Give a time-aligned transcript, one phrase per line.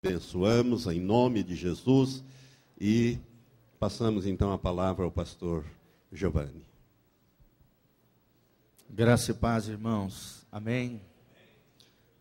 [0.00, 2.22] abençoamos em nome de Jesus
[2.80, 3.18] e
[3.80, 5.64] passamos então a palavra ao pastor
[6.12, 6.64] Giovanni.
[8.88, 10.46] Graça e paz, irmãos.
[10.52, 11.00] Amém.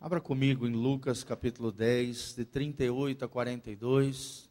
[0.01, 4.49] Abra comigo em Lucas capítulo 10, de 38 a 42.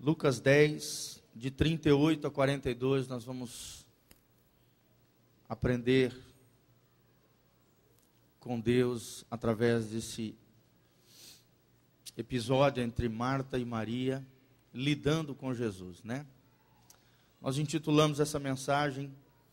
[0.00, 3.86] Lucas 10, de 38 a 42, nós vamos
[5.46, 6.16] aprender
[8.40, 10.34] com Deus através desse
[12.16, 14.26] episódio entre Marta e Maria
[14.72, 16.26] lidando com Jesus, né?
[17.40, 19.12] Nós intitulamos essa mensagem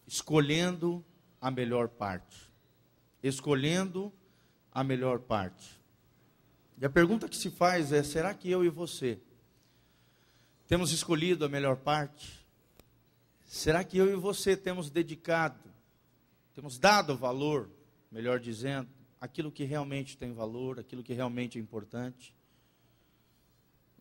[0.09, 1.05] Escolhendo
[1.39, 2.51] a melhor parte.
[3.21, 4.11] Escolhendo
[4.71, 5.79] a melhor parte.
[6.81, 9.19] E a pergunta que se faz é: será que eu e você
[10.67, 12.43] temos escolhido a melhor parte?
[13.45, 15.69] Será que eu e você temos dedicado,
[16.55, 17.69] temos dado valor,
[18.11, 18.89] melhor dizendo,
[19.21, 22.33] aquilo que realmente tem valor, aquilo que realmente é importante?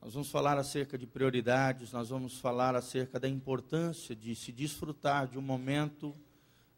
[0.01, 5.27] Nós vamos falar acerca de prioridades, nós vamos falar acerca da importância de se desfrutar
[5.27, 6.15] de um momento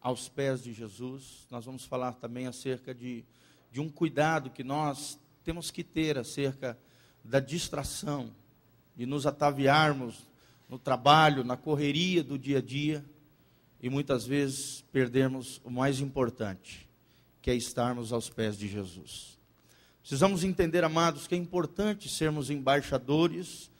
[0.00, 1.46] aos pés de Jesus.
[1.50, 3.24] Nós vamos falar também acerca de,
[3.70, 6.78] de um cuidado que nós temos que ter acerca
[7.22, 8.34] da distração,
[8.96, 10.26] de nos ataviarmos
[10.66, 13.04] no trabalho, na correria do dia a dia
[13.82, 16.88] e muitas vezes perdermos o mais importante,
[17.42, 19.39] que é estarmos aos pés de Jesus.
[20.00, 23.70] Precisamos entender, amados, que é importante sermos embaixadores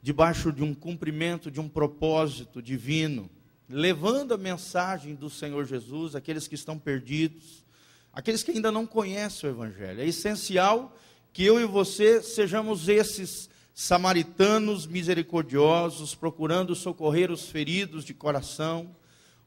[0.00, 3.30] debaixo de um cumprimento de um propósito divino,
[3.68, 7.64] levando a mensagem do Senhor Jesus àqueles que estão perdidos,
[8.12, 10.00] aqueles que ainda não conhecem o Evangelho.
[10.00, 10.96] É essencial
[11.32, 18.94] que eu e você sejamos esses samaritanos misericordiosos, procurando socorrer os feridos de coração,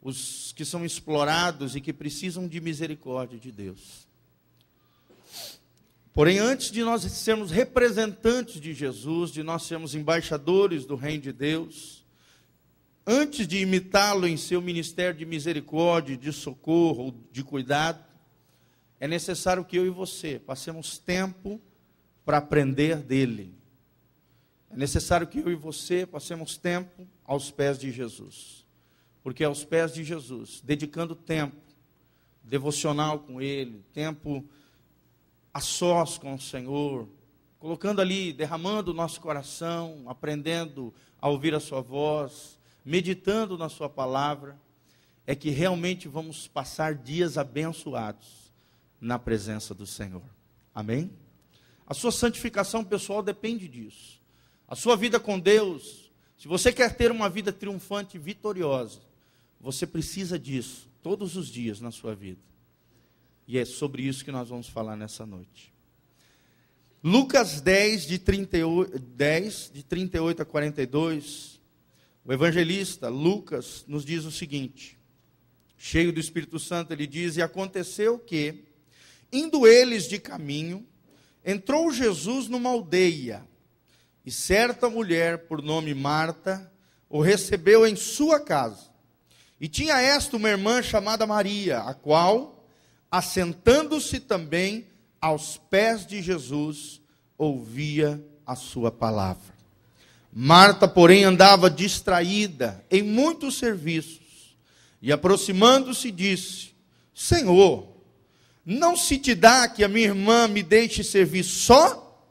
[0.02, 4.08] os que são explorados e que precisam de misericórdia de Deus.
[6.16, 11.34] Porém, antes de nós sermos representantes de Jesus, de nós sermos embaixadores do Reino de
[11.34, 12.06] Deus,
[13.06, 18.02] antes de imitá-lo em seu ministério de misericórdia, de socorro, de cuidado,
[18.98, 21.60] é necessário que eu e você passemos tempo
[22.24, 23.54] para aprender dele.
[24.72, 28.66] É necessário que eu e você passemos tempo aos pés de Jesus.
[29.22, 31.58] Porque aos pés de Jesus, dedicando tempo
[32.42, 34.48] devocional com ele, tempo
[35.56, 37.08] a sós com o Senhor,
[37.60, 43.88] colocando ali, derramando o nosso coração, aprendendo a ouvir a Sua voz, meditando na Sua
[43.88, 44.60] palavra,
[45.26, 48.52] é que realmente vamos passar dias abençoados
[49.00, 50.26] na presença do Senhor.
[50.74, 51.10] Amém?
[51.88, 54.22] A sua santificação pessoal depende disso.
[54.68, 59.00] A sua vida com Deus, se você quer ter uma vida triunfante e vitoriosa,
[59.58, 62.42] você precisa disso todos os dias na sua vida.
[63.48, 65.74] E é sobre isso que nós vamos falar nessa noite.
[67.04, 71.62] Lucas 10, de 38, 10, de 38 a 42,
[72.24, 74.98] o evangelista Lucas nos diz o seguinte:
[75.78, 78.66] cheio do Espírito Santo, ele diz: E aconteceu que,
[79.32, 80.84] indo eles de caminho,
[81.46, 83.48] entrou Jesus numa aldeia,
[84.26, 86.72] e certa mulher, por nome Marta,
[87.08, 88.90] o recebeu em sua casa.
[89.62, 92.55] E tinha esta uma irmã chamada Maria, a qual
[93.18, 94.88] assentando-se também
[95.22, 97.02] aos pés de Jesus,
[97.38, 99.56] ouvia a sua palavra.
[100.34, 104.58] Marta, porém, andava distraída em muitos serviços,
[105.02, 106.76] e aproximando-se, disse:
[107.14, 107.88] Senhor,
[108.66, 112.22] não se te dá que a minha irmã me deixe servir só?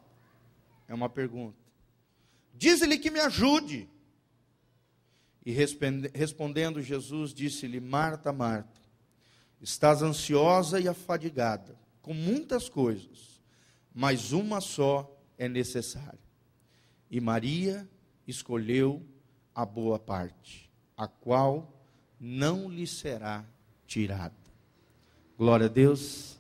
[0.86, 1.56] É uma pergunta.
[2.52, 3.88] Diz-lhe que me ajude.
[5.46, 8.83] E respondendo Jesus, disse-lhe: Marta, Marta,
[9.64, 13.41] Estás ansiosa e afadigada com muitas coisas,
[13.94, 16.20] mas uma só é necessária.
[17.10, 17.88] E Maria
[18.28, 19.02] escolheu
[19.54, 21.82] a boa parte, a qual
[22.20, 23.42] não lhe será
[23.86, 24.34] tirada.
[25.38, 26.38] Glória a Deus.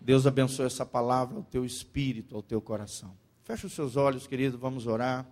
[0.00, 3.16] Deus abençoe essa palavra ao teu espírito, ao teu coração.
[3.44, 5.24] Fecha os seus olhos, querido, vamos orar.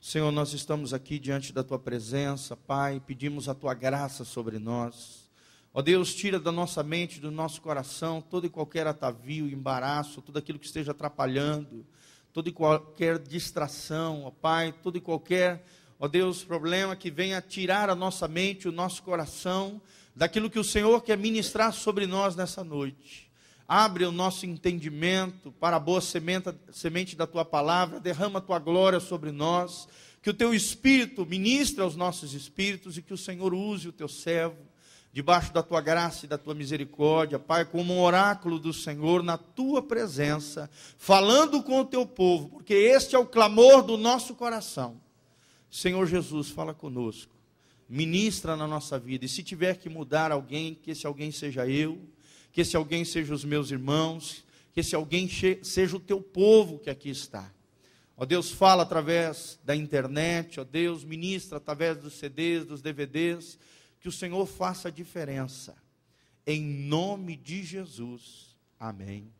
[0.00, 5.27] Senhor, nós estamos aqui diante da tua presença, Pai, pedimos a tua graça sobre nós.
[5.72, 10.38] Ó Deus, tira da nossa mente, do nosso coração, todo e qualquer atavio, embaraço, tudo
[10.38, 11.86] aquilo que esteja atrapalhando,
[12.32, 15.64] toda e qualquer distração, ó Pai, todo e qualquer,
[15.98, 19.80] ó Deus, problema que venha tirar a nossa mente, o nosso coração,
[20.16, 23.30] daquilo que o Senhor quer ministrar sobre nós nessa noite.
[23.68, 28.58] Abre o nosso entendimento para a boa semente, semente da tua palavra, derrama a tua
[28.58, 29.86] glória sobre nós,
[30.22, 34.08] que o teu espírito ministre aos nossos espíritos e que o Senhor use o teu
[34.08, 34.56] servo
[35.12, 39.38] debaixo da tua graça e da tua misericórdia, Pai, como um oráculo do Senhor na
[39.38, 45.00] tua presença, falando com o teu povo, porque este é o clamor do nosso coração.
[45.70, 47.34] Senhor Jesus, fala conosco,
[47.88, 51.98] ministra na nossa vida, e se tiver que mudar alguém, que esse alguém seja eu,
[52.52, 55.28] que esse alguém seja os meus irmãos, que esse alguém
[55.62, 57.52] seja o teu povo que aqui está.
[58.16, 63.58] Ó Deus, fala através da internet, ó Deus, ministra através dos CDs, dos DVDs,
[64.00, 65.76] que o Senhor faça a diferença.
[66.46, 68.56] Em nome de Jesus.
[68.78, 69.32] Amém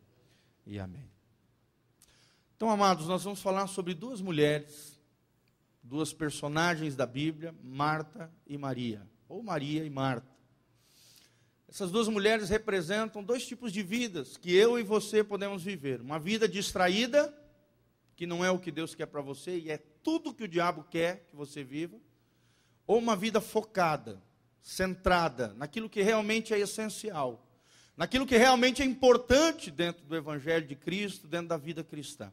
[0.65, 1.09] e amém.
[2.55, 4.99] Então, amados, nós vamos falar sobre duas mulheres,
[5.81, 10.29] duas personagens da Bíblia, Marta e Maria, ou Maria e Marta.
[11.69, 16.19] Essas duas mulheres representam dois tipos de vidas que eu e você podemos viver: uma
[16.19, 17.33] vida distraída,
[18.15, 20.83] que não é o que Deus quer para você e é tudo que o diabo
[20.83, 21.97] quer que você viva,
[22.85, 24.21] ou uma vida focada,
[24.61, 27.45] centrada naquilo que realmente é essencial,
[27.95, 32.31] naquilo que realmente é importante dentro do Evangelho de Cristo, dentro da vida cristã.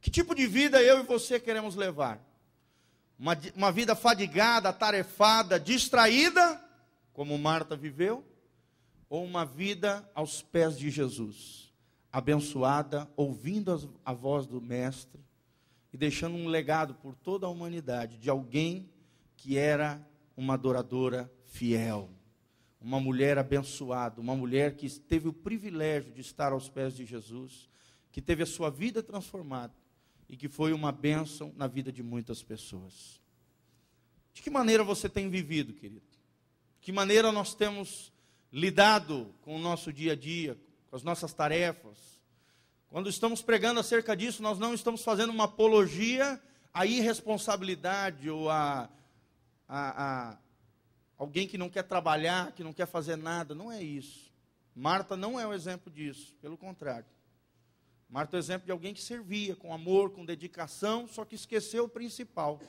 [0.00, 2.20] Que tipo de vida eu e você queremos levar?
[3.18, 6.60] Uma, uma vida fadigada, atarefada, distraída,
[7.12, 8.24] como Marta viveu,
[9.08, 11.72] ou uma vida aos pés de Jesus,
[12.10, 15.20] abençoada, ouvindo a voz do Mestre
[15.92, 18.90] e deixando um legado por toda a humanidade de alguém
[19.36, 20.00] que era
[20.36, 22.10] uma adoradora fiel,
[22.80, 27.68] uma mulher abençoada, uma mulher que teve o privilégio de estar aos pés de Jesus,
[28.10, 29.74] que teve a sua vida transformada
[30.28, 33.20] e que foi uma bênção na vida de muitas pessoas.
[34.32, 36.06] De que maneira você tem vivido, querido?
[36.80, 38.12] De que maneira nós temos
[38.50, 40.58] lidado com o nosso dia a dia,
[40.90, 42.20] com as nossas tarefas?
[42.88, 46.40] Quando estamos pregando acerca disso, nós não estamos fazendo uma apologia
[46.74, 48.88] à irresponsabilidade ou a
[49.72, 50.38] a, a
[51.16, 53.54] alguém que não quer trabalhar, que não quer fazer nada.
[53.54, 54.30] Não é isso.
[54.74, 57.06] Marta não é o exemplo disso, pelo contrário.
[58.08, 61.84] Marta é o exemplo de alguém que servia com amor, com dedicação, só que esqueceu
[61.84, 62.60] o principal.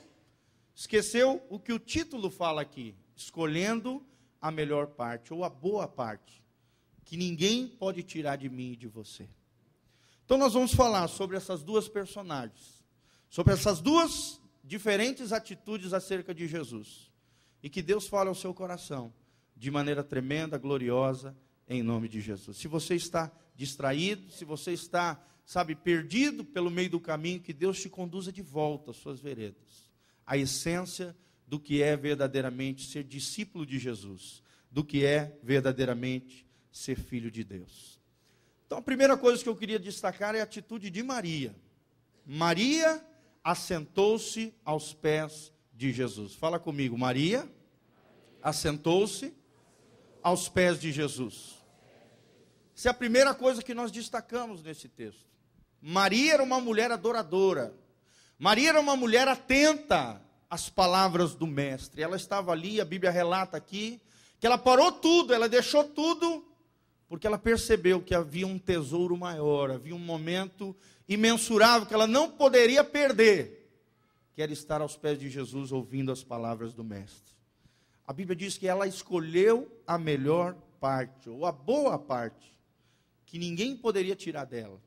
[0.74, 4.02] Esqueceu o que o título fala aqui, escolhendo
[4.40, 6.42] a melhor parte, ou a boa parte,
[7.04, 9.28] que ninguém pode tirar de mim e de você.
[10.24, 12.82] Então nós vamos falar sobre essas duas personagens,
[13.28, 17.12] sobre essas duas diferentes atitudes acerca de Jesus.
[17.62, 19.12] E que Deus fale ao seu coração
[19.54, 21.36] de maneira tremenda, gloriosa,
[21.68, 22.56] em nome de Jesus.
[22.56, 27.80] Se você está distraído, se você está, sabe, perdido pelo meio do caminho, que Deus
[27.80, 29.92] te conduza de volta às suas veredas.
[30.26, 31.14] A essência
[31.46, 37.44] do que é verdadeiramente ser discípulo de Jesus, do que é verdadeiramente ser filho de
[37.44, 38.00] Deus.
[38.66, 41.54] Então, a primeira coisa que eu queria destacar é a atitude de Maria.
[42.26, 43.02] Maria
[43.44, 46.34] assentou-se aos pés de Jesus.
[46.34, 47.46] Fala comigo, Maria
[48.42, 49.34] assentou-se
[50.22, 51.62] aos pés de Jesus.
[52.76, 55.24] Essa é a primeira coisa que nós destacamos nesse texto.
[55.80, 57.74] Maria era uma mulher adoradora.
[58.38, 60.20] Maria era uma mulher atenta
[60.50, 62.02] às palavras do mestre.
[62.02, 64.00] Ela estava ali, a Bíblia relata aqui,
[64.40, 66.44] que ela parou tudo, ela deixou tudo,
[67.14, 70.74] porque ela percebeu que havia um tesouro maior, havia um momento
[71.08, 73.70] imensurável que ela não poderia perder,
[74.34, 77.32] que era estar aos pés de Jesus ouvindo as palavras do Mestre.
[78.04, 82.52] A Bíblia diz que ela escolheu a melhor parte, ou a boa parte,
[83.26, 84.82] que ninguém poderia tirar dela.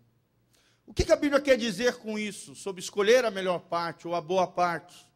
[0.85, 4.13] O que, que a Bíblia quer dizer com isso, sobre escolher a melhor parte ou
[4.13, 5.07] a boa parte?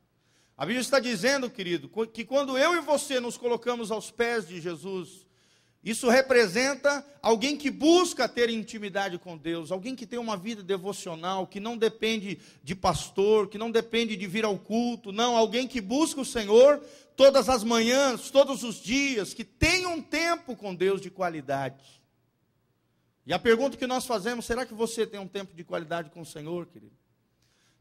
[0.56, 4.62] A Bíblia está dizendo, querido, que quando eu e você nos colocamos aos pés de
[4.62, 5.21] Jesus,
[5.84, 11.48] isso representa alguém que busca ter intimidade com Deus, alguém que tem uma vida devocional,
[11.48, 15.82] que não depende de pastor, que não depende de vir ao culto, não, alguém que
[15.82, 16.80] busca o Senhor
[17.16, 22.02] todas as manhãs, todos os dias, que tem um tempo com Deus de qualidade.
[23.26, 26.22] E a pergunta que nós fazemos, será que você tem um tempo de qualidade com
[26.22, 26.96] o Senhor, querido?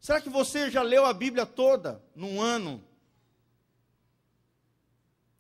[0.01, 2.83] Será que você já leu a Bíblia toda num ano?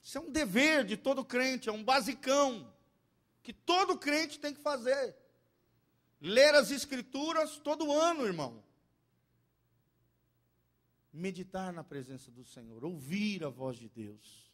[0.03, 2.73] Isso é um dever de todo crente, é um basicão
[3.43, 5.17] que todo crente tem que fazer.
[6.21, 8.63] Ler as escrituras todo ano, irmão.
[11.13, 14.51] Meditar na presença do Senhor, ouvir a voz de Deus.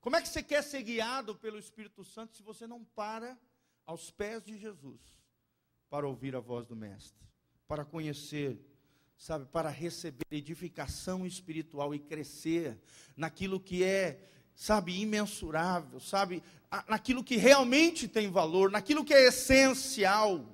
[0.00, 3.38] Como é que você quer ser guiado pelo Espírito Santo se você não para
[3.84, 5.00] aos pés de Jesus
[5.90, 7.26] para ouvir a voz do Mestre,
[7.66, 8.64] para conhecer,
[9.16, 12.80] sabe, para receber edificação espiritual e crescer
[13.16, 16.42] naquilo que é sabe, imensurável, sabe,
[16.88, 20.44] naquilo que realmente tem valor, naquilo que é essencial,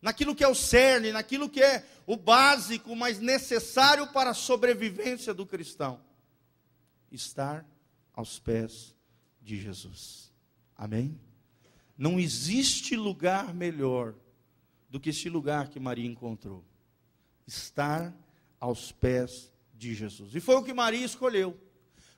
[0.00, 5.34] naquilo que é o cerne, naquilo que é o básico, mas necessário para a sobrevivência
[5.34, 6.00] do cristão.
[7.10, 7.66] Estar
[8.14, 8.94] aos pés
[9.42, 10.32] de Jesus.
[10.76, 11.18] Amém?
[11.96, 14.14] Não existe lugar melhor
[14.88, 16.64] do que este lugar que Maria encontrou.
[17.46, 18.14] Estar
[18.60, 20.34] aos pés de Jesus.
[20.34, 21.58] E foi o que Maria escolheu.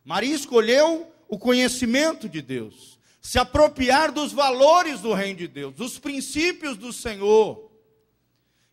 [0.05, 5.97] Maria escolheu o conhecimento de Deus, se apropriar dos valores do reino de Deus, dos
[5.97, 7.71] princípios do Senhor.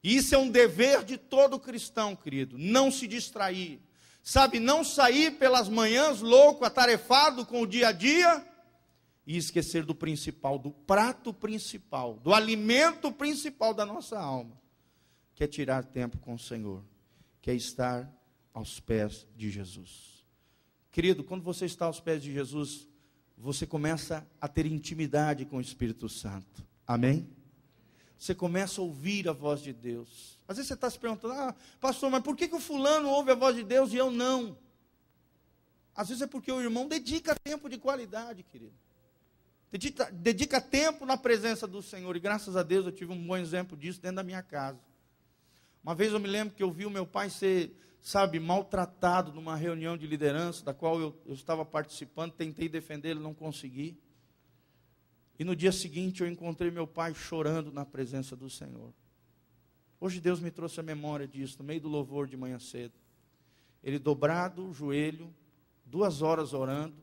[0.04, 3.80] Isso é um dever de todo cristão, querido, não se distrair.
[4.24, 8.46] Sabe, não sair pelas manhãs louco, atarefado com o dia a dia
[9.26, 14.60] e esquecer do principal, do prato principal, do alimento principal da nossa alma,
[15.34, 16.84] que é tirar tempo com o Senhor,
[17.42, 18.12] que é estar
[18.54, 20.17] aos pés de Jesus.
[20.98, 22.88] Querido, quando você está aos pés de Jesus,
[23.38, 26.66] você começa a ter intimidade com o Espírito Santo.
[26.88, 27.30] Amém?
[28.18, 30.40] Você começa a ouvir a voz de Deus.
[30.48, 33.30] Às vezes você está se perguntando, ah, pastor, mas por que, que o fulano ouve
[33.30, 34.58] a voz de Deus e eu não?
[35.94, 38.74] Às vezes é porque o irmão dedica tempo de qualidade, querido.
[39.72, 42.16] Dedica, dedica tempo na presença do Senhor.
[42.16, 44.80] E graças a Deus eu tive um bom exemplo disso dentro da minha casa.
[45.84, 47.72] Uma vez eu me lembro que eu vi o meu pai ser,
[48.08, 53.20] sabe, maltratado numa reunião de liderança, da qual eu, eu estava participando, tentei defender, ele
[53.20, 54.00] não consegui.
[55.38, 58.94] E no dia seguinte eu encontrei meu pai chorando na presença do Senhor.
[60.00, 62.94] Hoje Deus me trouxe a memória disso, no meio do louvor de manhã cedo.
[63.84, 65.36] Ele dobrado o joelho,
[65.86, 66.96] duas horas orando,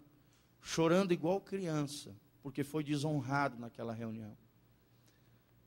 [0.63, 4.35] chorando igual criança, porque foi desonrado naquela reunião.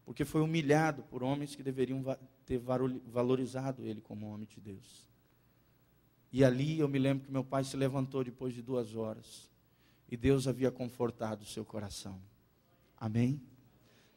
[0.03, 2.03] Porque foi humilhado por homens que deveriam
[2.44, 5.06] ter valorizado ele como homem de Deus.
[6.31, 9.50] E ali eu me lembro que meu pai se levantou depois de duas horas.
[10.10, 12.22] E Deus havia confortado o seu coração.
[13.00, 13.41] Amém?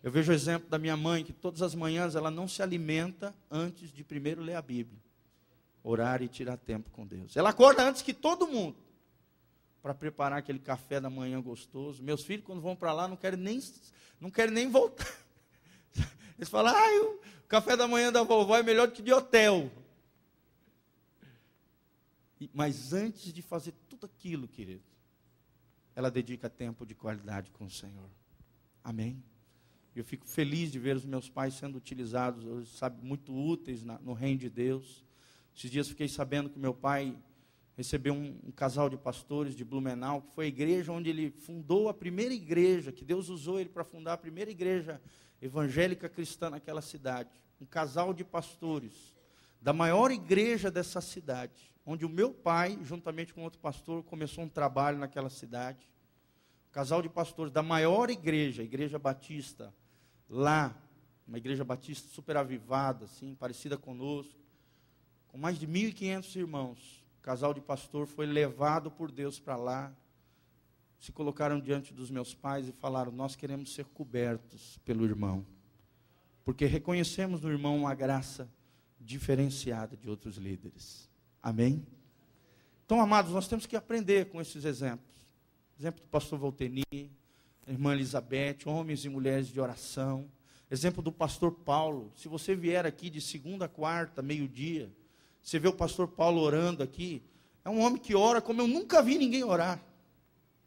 [0.03, 3.35] Eu vejo o exemplo da minha mãe, que todas as manhãs ela não se alimenta
[3.51, 4.99] antes de primeiro ler a Bíblia,
[5.83, 7.37] orar e tirar tempo com Deus.
[7.37, 8.77] Ela acorda antes que todo mundo
[9.83, 12.03] para preparar aquele café da manhã gostoso.
[12.03, 13.63] Meus filhos, quando vão para lá, não querem nem,
[14.21, 15.07] não querem nem voltar.
[16.39, 19.71] Eles falam, ah, o café da manhã da vovó é melhor do que de hotel.
[22.53, 24.85] Mas antes de fazer tudo aquilo, querido,
[25.95, 28.09] ela dedica tempo de qualidade com o Senhor.
[28.83, 29.23] Amém?
[29.95, 34.13] Eu fico feliz de ver os meus pais sendo utilizados, sabe, muito úteis na, no
[34.13, 35.05] reino de Deus.
[35.55, 37.17] Esses dias fiquei sabendo que meu pai
[37.77, 41.89] recebeu um, um, casal de pastores de Blumenau, que foi a igreja onde ele fundou
[41.89, 45.01] a primeira igreja, que Deus usou ele para fundar a primeira igreja
[45.43, 47.31] evangélica cristã naquela cidade.
[47.61, 49.17] Um casal de pastores
[49.61, 54.49] da maior igreja dessa cidade, onde o meu pai, juntamente com outro pastor, começou um
[54.49, 55.89] trabalho naquela cidade.
[56.69, 59.75] Um casal de pastores da maior igreja, Igreja Batista,
[60.29, 60.77] lá,
[61.27, 64.39] uma igreja batista super avivada, assim, parecida conosco,
[65.29, 69.95] com mais de 1.500 irmãos casal de pastor foi levado por Deus para lá,
[70.99, 75.47] se colocaram diante dos meus pais e falaram: Nós queremos ser cobertos pelo irmão,
[76.45, 78.51] porque reconhecemos no irmão uma graça
[78.99, 81.10] diferenciada de outros líderes.
[81.43, 81.87] Amém?
[82.85, 85.15] Então, amados, nós temos que aprender com esses exemplos.
[85.79, 86.85] Exemplo do pastor Volteni,
[87.67, 90.29] irmã Elizabeth, homens e mulheres de oração.
[90.71, 92.13] Exemplo do pastor Paulo.
[92.15, 94.91] Se você vier aqui de segunda a quarta, meio-dia,
[95.43, 97.23] você vê o pastor Paulo orando aqui.
[97.65, 99.83] É um homem que ora como eu nunca vi ninguém orar.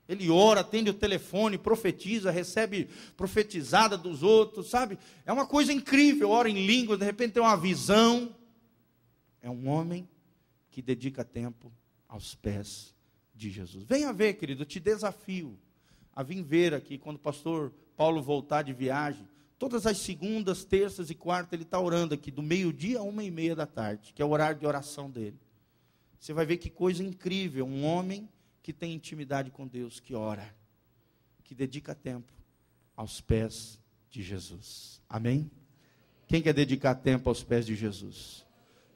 [0.08, 4.98] Ele ora, atende o telefone, profetiza, recebe profetizada dos outros, sabe?
[5.26, 8.36] É uma coisa incrível, ora em língua, de repente tem uma visão.
[9.42, 10.08] É um homem
[10.74, 11.72] que dedica tempo
[12.08, 12.94] aos pés
[13.34, 13.84] de Jesus.
[13.86, 15.58] Venha ver, querido, eu te desafio
[16.14, 19.28] a vir ver aqui, quando o pastor Paulo voltar de viagem,
[19.64, 23.32] Todas as segundas, terças e quartas ele está orando aqui, do meio-dia a uma e
[23.32, 25.40] meia da tarde, que é o horário de oração dele.
[26.20, 28.28] Você vai ver que coisa incrível, um homem
[28.62, 30.54] que tem intimidade com Deus, que ora,
[31.46, 32.34] que dedica tempo
[32.94, 35.02] aos pés de Jesus.
[35.08, 35.50] Amém?
[36.28, 38.43] Quem quer dedicar tempo aos pés de Jesus?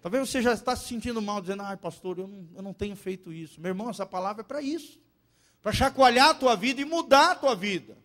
[0.07, 2.95] Talvez você já está se sentindo mal, dizendo, ai pastor, eu não, eu não tenho
[2.95, 3.59] feito isso.
[3.59, 4.97] Meu irmão, essa palavra é para isso.
[5.61, 7.97] Para chacoalhar a tua vida e mudar a tua vida.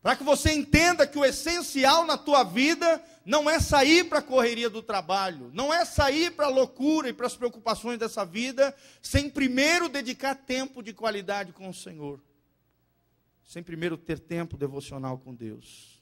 [0.00, 4.22] Para que você entenda que o essencial na tua vida não é sair para a
[4.22, 8.72] correria do trabalho, não é sair para a loucura e para as preocupações dessa vida,
[9.02, 12.22] sem primeiro dedicar tempo de qualidade com o Senhor,
[13.42, 16.00] sem primeiro ter tempo devocional com Deus.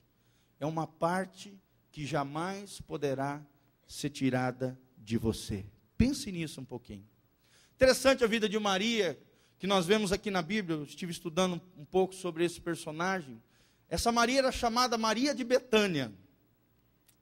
[0.61, 1.59] É uma parte
[1.91, 3.41] que jamais poderá
[3.87, 5.65] ser tirada de você.
[5.97, 7.07] Pense nisso um pouquinho.
[7.77, 9.17] Interessante a vida de Maria,
[9.57, 13.41] que nós vemos aqui na Bíblia, eu estive estudando um pouco sobre esse personagem.
[13.89, 16.13] Essa Maria era chamada Maria de Betânia.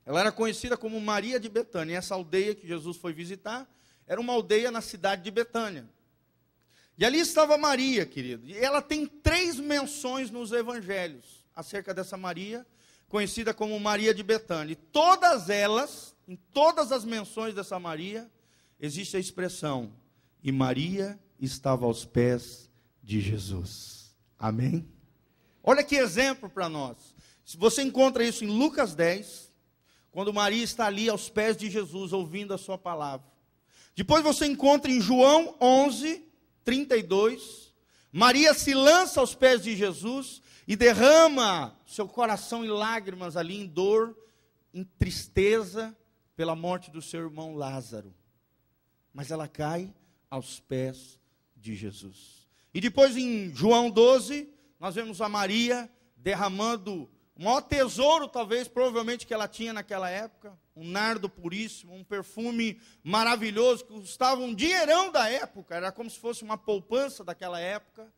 [0.07, 1.99] Ela era conhecida como Maria de Betânia.
[1.99, 3.71] Essa aldeia que Jesus foi visitar
[4.07, 5.87] era uma aldeia na cidade de Betânia.
[6.97, 8.47] E ali estava Maria, querido.
[8.47, 12.67] E ela tem três menções nos evangelhos acerca dessa Maria,
[13.09, 14.73] conhecida como Maria de Betânia.
[14.73, 18.31] E todas elas, em todas as menções dessa Maria,
[18.81, 19.93] existe a expressão:
[20.43, 22.71] e Maria estava aos pés
[23.03, 24.15] de Jesus.
[24.39, 24.89] Amém?
[25.63, 27.15] Olha que exemplo para nós.
[27.45, 29.53] Se você encontra isso em Lucas 10,
[30.11, 33.27] quando Maria está ali aos pés de Jesus, ouvindo a sua palavra.
[33.97, 36.25] Depois você encontra em João 11,
[36.65, 37.73] 32,
[38.11, 43.67] Maria se lança aos pés de Jesus e derrama seu coração em lágrimas ali, em
[43.67, 44.17] dor,
[44.73, 45.97] em tristeza,
[46.37, 48.15] pela morte do seu irmão Lázaro.
[49.13, 49.93] Mas ela cai
[50.29, 51.21] aos pés
[51.57, 52.49] de Jesus.
[52.73, 54.49] E depois em João 12,
[54.81, 60.57] nós vemos a Maria derramando o maior tesouro, talvez, provavelmente, que ela tinha naquela época,
[60.77, 66.19] um nardo puríssimo, um perfume maravilhoso, que custava um dinheirão da época, era como se
[66.19, 68.13] fosse uma poupança daquela época.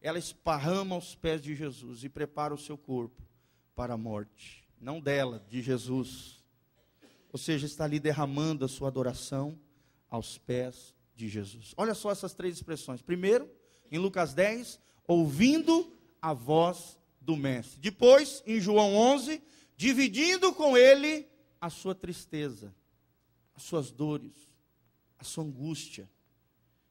[0.00, 3.22] Ela esparrama aos pés de Jesus e prepara o seu corpo
[3.74, 6.41] para a morte, não dela, de Jesus.
[7.32, 9.58] Ou seja, está ali derramando a sua adoração
[10.08, 11.72] aos pés de Jesus.
[11.76, 13.00] Olha só essas três expressões.
[13.00, 13.50] Primeiro,
[13.90, 17.80] em Lucas 10, ouvindo a voz do Mestre.
[17.80, 19.42] Depois, em João 11,
[19.76, 21.26] dividindo com ele
[21.60, 22.74] a sua tristeza,
[23.54, 24.32] as suas dores,
[25.18, 26.10] a sua angústia.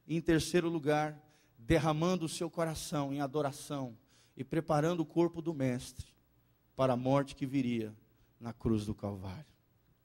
[0.07, 1.21] E, em terceiro lugar,
[1.57, 3.95] derramando o seu coração em adoração
[4.36, 6.07] e preparando o corpo do Mestre
[6.75, 7.95] para a morte que viria
[8.39, 9.45] na cruz do Calvário.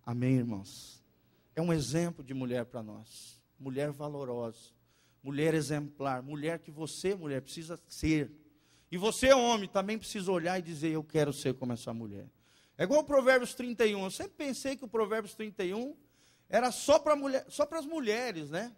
[0.07, 1.05] Amém, irmãos?
[1.55, 3.43] É um exemplo de mulher para nós.
[3.59, 4.71] Mulher valorosa,
[5.23, 8.31] mulher exemplar, mulher que você, mulher, precisa ser
[8.91, 12.27] e você, homem, também precisa olhar e dizer: Eu quero ser como essa mulher.
[12.79, 14.05] É igual o Provérbios 31.
[14.05, 15.97] Eu sempre pensei que o Provérbios 31
[16.49, 18.75] era só para mulher, só as mulheres, né?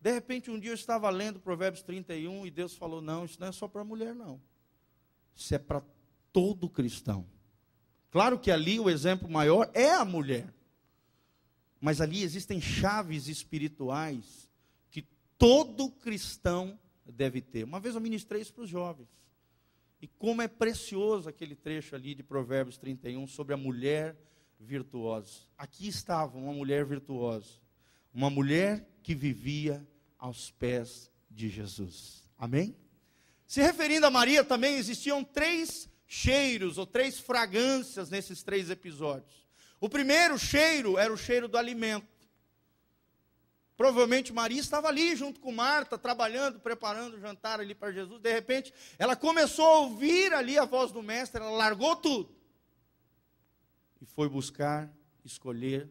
[0.00, 3.48] De repente, um dia eu estava lendo Provérbios 31 e Deus falou: Não, isso não
[3.48, 4.40] é só para mulher, não.
[5.34, 5.82] Isso é para
[6.32, 7.26] todo cristão.
[8.16, 10.48] Claro que ali o exemplo maior é a mulher.
[11.78, 14.50] Mas ali existem chaves espirituais
[14.90, 15.02] que
[15.36, 17.64] todo cristão deve ter.
[17.64, 19.10] Uma vez eu ministrei isso para os jovens.
[20.00, 24.16] E como é precioso aquele trecho ali de Provérbios 31 sobre a mulher
[24.58, 25.40] virtuosa.
[25.58, 27.60] Aqui estava uma mulher virtuosa,
[28.14, 29.86] uma mulher que vivia
[30.18, 32.24] aos pés de Jesus.
[32.38, 32.74] Amém?
[33.46, 39.46] Se referindo a Maria, também existiam três cheiros ou três fragrâncias nesses três episódios.
[39.80, 42.06] O primeiro cheiro era o cheiro do alimento.
[43.76, 48.20] Provavelmente Maria estava ali junto com Marta, trabalhando, preparando o jantar ali para Jesus.
[48.20, 52.34] De repente, ela começou a ouvir ali a voz do Mestre, ela largou tudo
[54.00, 54.92] e foi buscar,
[55.24, 55.88] escolher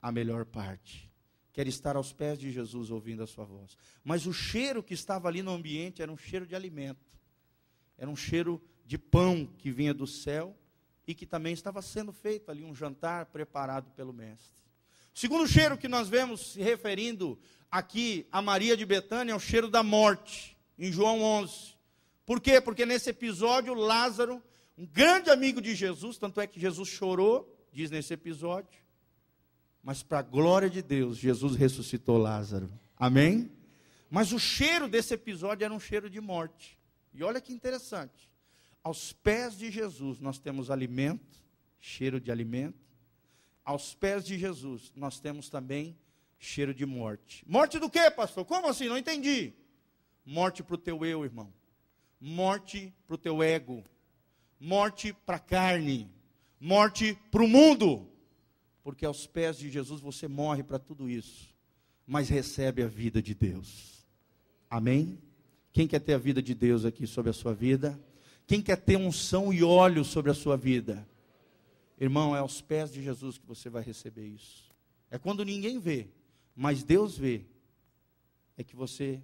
[0.00, 1.10] a melhor parte.
[1.52, 3.76] Quer estar aos pés de Jesus ouvindo a sua voz.
[4.04, 7.04] Mas o cheiro que estava ali no ambiente era um cheiro de alimento,
[7.96, 10.56] era um cheiro de pão que vinha do céu
[11.06, 14.56] e que também estava sendo feito ali um jantar preparado pelo Mestre.
[15.14, 17.38] O segundo cheiro que nós vemos se referindo
[17.70, 21.74] aqui a Maria de Betânia é o cheiro da morte, em João 11.
[22.24, 22.62] Por quê?
[22.62, 24.42] Porque nesse episódio, Lázaro,
[24.78, 28.80] um grande amigo de Jesus, tanto é que Jesus chorou, diz nesse episódio,
[29.82, 32.72] mas para a glória de Deus, Jesus ressuscitou Lázaro.
[32.96, 33.52] Amém?
[34.08, 36.78] Mas o cheiro desse episódio era um cheiro de morte.
[37.12, 38.27] E olha que interessante.
[38.88, 41.44] Aos pés de Jesus nós temos alimento,
[41.78, 42.88] cheiro de alimento,
[43.62, 45.94] aos pés de Jesus, nós temos também
[46.38, 47.44] cheiro de morte.
[47.46, 48.46] Morte do quê, pastor?
[48.46, 48.88] Como assim?
[48.88, 49.52] Não entendi.
[50.24, 51.52] Morte para o teu eu, irmão.
[52.18, 53.84] Morte para o teu ego.
[54.58, 56.10] Morte para a carne.
[56.58, 58.10] Morte para o mundo.
[58.82, 61.54] Porque aos pés de Jesus você morre para tudo isso,
[62.06, 64.08] mas recebe a vida de Deus.
[64.70, 65.18] Amém?
[65.72, 68.02] Quem quer ter a vida de Deus aqui sobre a sua vida?
[68.48, 71.06] Quem quer ter unção e óleo sobre a sua vida?
[72.00, 74.74] Irmão, é aos pés de Jesus que você vai receber isso.
[75.10, 76.08] É quando ninguém vê,
[76.56, 77.44] mas Deus vê,
[78.56, 79.22] é que você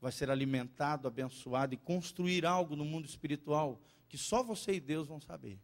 [0.00, 5.08] vai ser alimentado, abençoado e construir algo no mundo espiritual que só você e Deus
[5.08, 5.58] vão saber,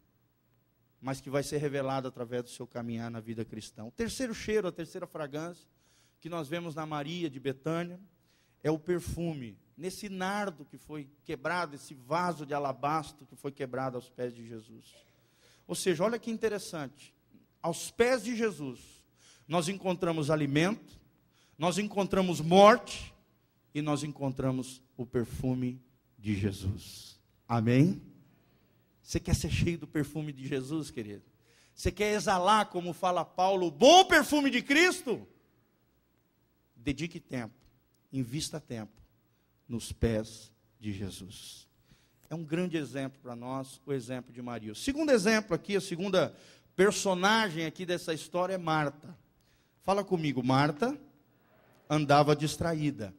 [0.99, 3.85] mas que vai ser revelado através do seu caminhar na vida cristã.
[3.85, 5.65] O terceiro cheiro, a terceira fragrância
[6.19, 7.97] que nós vemos na Maria de Betânia
[8.61, 13.95] é o perfume, nesse nardo que foi quebrado, esse vaso de alabastro que foi quebrado
[13.95, 14.93] aos pés de Jesus.
[15.65, 17.15] Ou seja, olha que interessante.
[17.61, 18.79] Aos pés de Jesus,
[19.47, 20.99] nós encontramos alimento,
[21.57, 23.13] nós encontramos morte
[23.73, 25.81] e nós encontramos o perfume
[26.17, 27.17] de Jesus.
[27.47, 28.01] Amém?
[29.01, 31.23] Você quer ser cheio do perfume de Jesus, querido?
[31.73, 35.25] Você quer exalar, como fala Paulo, o bom perfume de Cristo?
[36.75, 37.55] Dedique tempo,
[38.11, 38.98] invista tempo
[39.69, 41.69] nos pés de Jesus.
[42.29, 44.71] É um grande exemplo para nós, o exemplo de Maria.
[44.71, 46.35] O segundo exemplo aqui, a segunda
[46.75, 49.15] personagem aqui dessa história é Marta.
[49.83, 50.99] Fala comigo, Marta
[51.89, 53.13] andava distraída.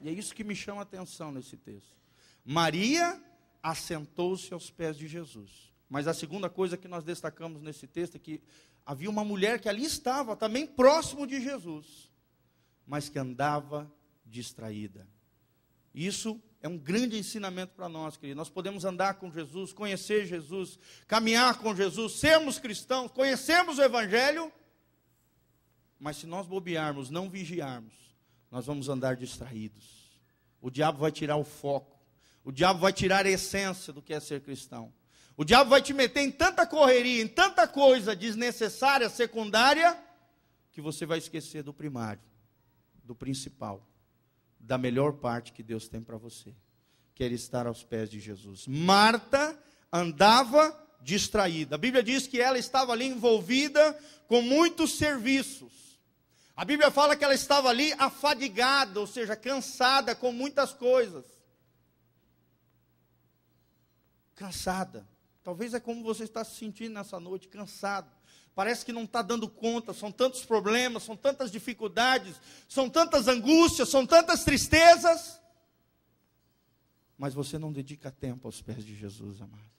[0.00, 1.96] E é isso que me chama a atenção nesse texto.
[2.44, 3.20] Maria
[3.62, 5.72] assentou-se aos pés de Jesus.
[5.88, 8.42] Mas a segunda coisa que nós destacamos nesse texto é que
[8.84, 12.10] havia uma mulher que ali estava, também próximo de Jesus,
[12.86, 13.90] mas que andava
[14.24, 15.06] distraída.
[16.06, 18.38] Isso é um grande ensinamento para nós, querido.
[18.38, 24.52] Nós podemos andar com Jesus, conhecer Jesus, caminhar com Jesus, sermos cristãos, conhecermos o Evangelho,
[25.98, 27.92] mas se nós bobearmos, não vigiarmos,
[28.48, 30.08] nós vamos andar distraídos.
[30.60, 31.98] O diabo vai tirar o foco,
[32.44, 34.92] o diabo vai tirar a essência do que é ser cristão.
[35.36, 40.00] O diabo vai te meter em tanta correria, em tanta coisa desnecessária, secundária,
[40.70, 42.22] que você vai esquecer do primário,
[43.02, 43.84] do principal,
[44.68, 46.54] da melhor parte que Deus tem para você,
[47.14, 48.66] que é estar aos pés de Jesus.
[48.66, 49.58] Marta
[49.90, 51.76] andava distraída.
[51.76, 55.98] A Bíblia diz que ela estava ali envolvida com muitos serviços.
[56.54, 61.24] A Bíblia fala que ela estava ali afadigada, ou seja, cansada com muitas coisas.
[64.34, 65.08] Cansada.
[65.42, 68.10] Talvez é como você está se sentindo nessa noite, cansado.
[68.58, 73.88] Parece que não está dando conta, são tantos problemas, são tantas dificuldades, são tantas angústias,
[73.88, 75.40] são tantas tristezas.
[77.16, 79.70] Mas você não dedica tempo aos pés de Jesus, amado.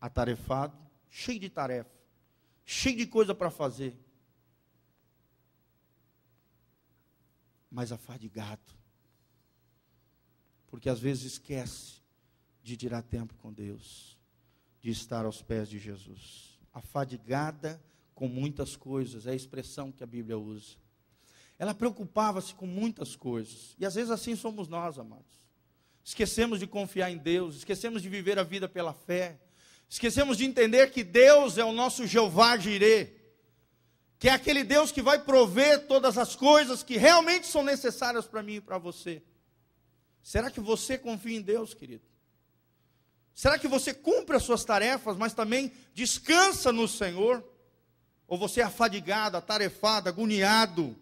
[0.00, 0.76] Atarefado,
[1.08, 1.94] cheio de tarefa,
[2.64, 3.96] cheio de coisa para fazer.
[7.70, 8.74] Mas afadigado.
[10.66, 12.02] Porque às vezes esquece
[12.64, 14.18] de tirar tempo com Deus
[14.80, 16.49] de estar aos pés de Jesus.
[16.80, 17.80] Afadigada
[18.14, 20.76] com muitas coisas, é a expressão que a Bíblia usa.
[21.58, 23.74] Ela preocupava-se com muitas coisas.
[23.78, 25.40] E às vezes assim somos nós, amados.
[26.02, 29.38] Esquecemos de confiar em Deus, esquecemos de viver a vida pela fé,
[29.88, 33.12] esquecemos de entender que Deus é o nosso Jeová Jirê,
[34.18, 38.42] que é aquele Deus que vai prover todas as coisas que realmente são necessárias para
[38.42, 39.22] mim e para você.
[40.22, 42.04] Será que você confia em Deus, querido?
[43.34, 47.44] Será que você cumpre as suas tarefas, mas também descansa no Senhor?
[48.26, 50.96] Ou você é afadigado, atarefado, agoniado,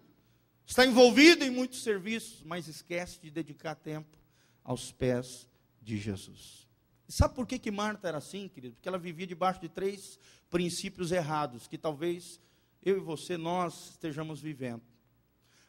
[0.66, 4.16] está envolvido em muitos serviços, mas esquece de dedicar tempo
[4.64, 5.46] aos pés
[5.82, 6.66] de Jesus?
[7.08, 8.74] E sabe por que, que Marta era assim, querido?
[8.74, 10.18] Porque ela vivia debaixo de três
[10.50, 12.40] princípios errados, que talvez
[12.82, 14.82] eu e você, nós estejamos vivendo.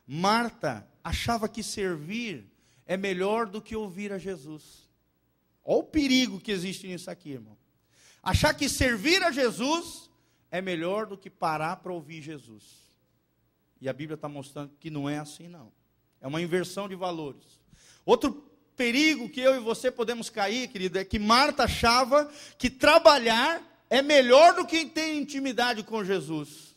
[0.06, 2.52] Marta achava que servir
[2.86, 4.89] é melhor do que ouvir a Jesus.
[5.72, 7.56] Olha o perigo que existe nisso aqui, irmão.
[8.24, 10.10] Achar que servir a Jesus
[10.50, 12.64] é melhor do que parar para ouvir Jesus.
[13.80, 15.72] E a Bíblia está mostrando que não é assim, não.
[16.20, 17.60] É uma inversão de valores.
[18.04, 23.62] Outro perigo que eu e você podemos cair, querido, é que Marta achava que trabalhar
[23.92, 26.76] é melhor do que ter intimidade com Jesus.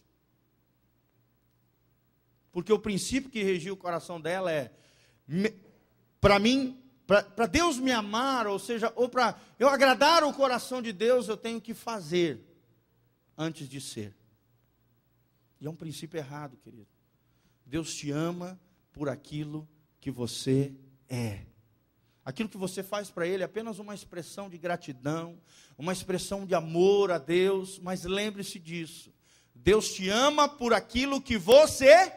[2.53, 4.71] Porque o princípio que regia o coração dela é:
[6.21, 6.82] para mim,
[7.21, 11.37] para Deus me amar, ou seja, ou para eu agradar o coração de Deus, eu
[11.37, 12.41] tenho que fazer
[13.37, 14.15] antes de ser.
[15.61, 16.89] E é um princípio errado, querido.
[17.67, 18.61] Deus te ama
[18.93, 19.69] por aquilo
[20.01, 20.75] que você
[21.09, 21.47] é.
[22.25, 25.41] Aquilo que você faz para Ele é apenas uma expressão de gratidão,
[25.77, 29.13] uma expressão de amor a Deus, mas lembre-se disso.
[29.55, 32.13] Deus te ama por aquilo que você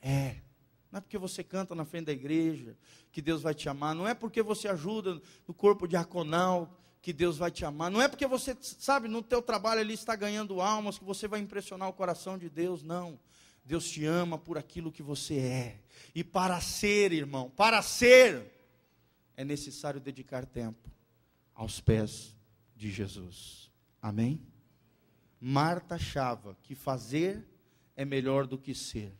[0.00, 0.42] é.
[0.90, 2.76] Não é porque você canta na frente da igreja
[3.10, 3.94] que Deus vai te amar.
[3.94, 7.90] Não é porque você ajuda no corpo diaconal que Deus vai te amar.
[7.90, 11.40] Não é porque você, sabe, no teu trabalho ali está ganhando almas que você vai
[11.40, 12.82] impressionar o coração de Deus.
[12.82, 13.18] Não.
[13.64, 15.80] Deus te ama por aquilo que você é.
[16.14, 18.52] E para ser, irmão, para ser,
[19.36, 20.90] é necessário dedicar tempo
[21.54, 22.34] aos pés
[22.76, 23.70] de Jesus.
[24.00, 24.40] Amém?
[25.40, 27.44] Marta achava que fazer
[27.96, 29.12] é melhor do que ser.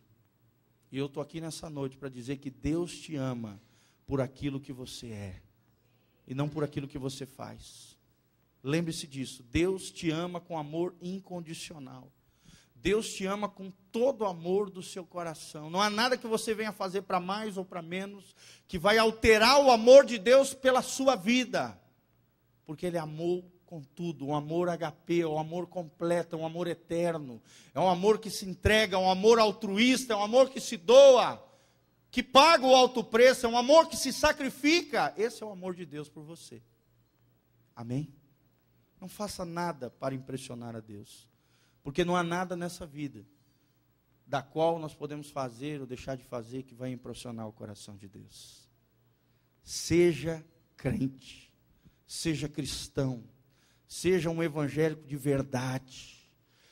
[0.97, 3.61] E eu estou aqui nessa noite para dizer que Deus te ama
[4.07, 5.43] por aquilo que você é
[6.27, 7.99] e não por aquilo que você faz.
[8.63, 9.43] Lembre-se disso.
[9.43, 12.11] Deus te ama com amor incondicional.
[12.75, 15.69] Deus te ama com todo o amor do seu coração.
[15.69, 18.35] Não há nada que você venha fazer para mais ou para menos
[18.67, 21.79] que vai alterar o amor de Deus pela sua vida.
[22.65, 27.43] Porque Ele amou com tudo, um amor HP, um amor completo, um amor eterno,
[27.75, 30.77] é um amor que se entrega, é um amor altruísta, é um amor que se
[30.77, 31.45] doa,
[32.11, 35.13] que paga o alto preço, é um amor que se sacrifica.
[35.17, 36.63] Esse é o amor de Deus por você.
[37.75, 38.15] Amém?
[39.01, 41.29] Não faça nada para impressionar a Deus,
[41.83, 43.27] porque não há nada nessa vida
[44.27, 48.09] da qual nós podemos fazer ou deixar de fazer que vai impressionar o coração de
[48.09, 48.67] Deus.
[49.63, 50.45] seja
[50.77, 51.53] crente,
[52.07, 53.25] seja cristão,
[53.89, 56.17] seja um evangélico de verdade,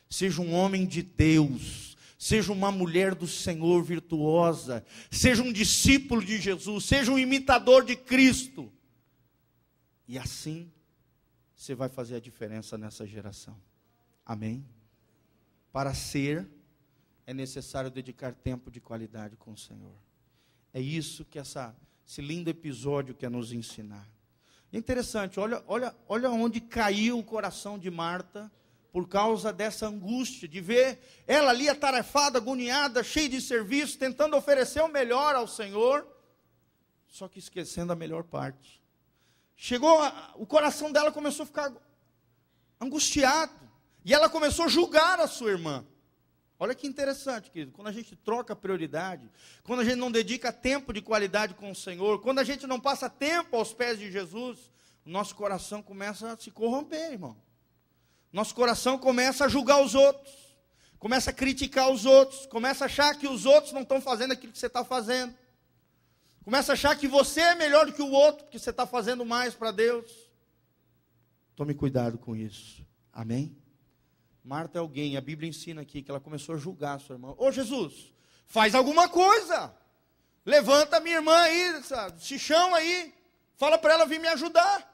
[0.08, 6.40] seja um homem de Deus, seja uma mulher do Senhor virtuosa, seja um discípulo de
[6.40, 8.72] Jesus, seja um imitador de Cristo.
[10.06, 10.70] E assim
[11.54, 13.58] você vai fazer a diferença nessa geração.
[14.24, 14.66] Amém?
[15.72, 16.46] Para ser,
[17.26, 19.94] é necessário dedicar tempo de qualidade com o Senhor.
[20.72, 21.74] É isso que essa,
[22.06, 24.06] esse lindo episódio quer nos ensinar.
[24.74, 28.50] É interessante, olha, olha, olha onde caiu o coração de Marta
[28.92, 34.82] por causa dessa angústia de ver ela ali atarefada, agoniada, cheia de serviço, tentando oferecer
[34.82, 36.04] o melhor ao Senhor,
[37.06, 38.82] só que esquecendo a melhor parte.
[39.54, 41.72] Chegou, a, o coração dela começou a ficar
[42.80, 43.54] angustiado,
[44.04, 45.86] e ela começou a julgar a sua irmã.
[46.64, 47.72] Olha que interessante, querido.
[47.72, 49.30] Quando a gente troca prioridade,
[49.64, 52.80] quando a gente não dedica tempo de qualidade com o Senhor, quando a gente não
[52.80, 54.72] passa tempo aos pés de Jesus,
[55.04, 57.36] nosso coração começa a se corromper, irmão.
[58.32, 60.56] Nosso coração começa a julgar os outros,
[60.98, 64.50] começa a criticar os outros, começa a achar que os outros não estão fazendo aquilo
[64.50, 65.34] que você está fazendo.
[66.42, 69.22] Começa a achar que você é melhor do que o outro, porque você está fazendo
[69.22, 70.10] mais para Deus.
[71.54, 72.82] Tome cuidado com isso.
[73.12, 73.54] Amém?
[74.44, 77.34] Marta é alguém, a Bíblia ensina aqui que ela começou a julgar a sua irmã.
[77.38, 78.12] Ô Jesus,
[78.46, 79.74] faz alguma coisa.
[80.44, 81.82] Levanta minha irmã aí,
[82.18, 83.14] se chama aí.
[83.56, 84.92] Fala para ela vir me ajudar.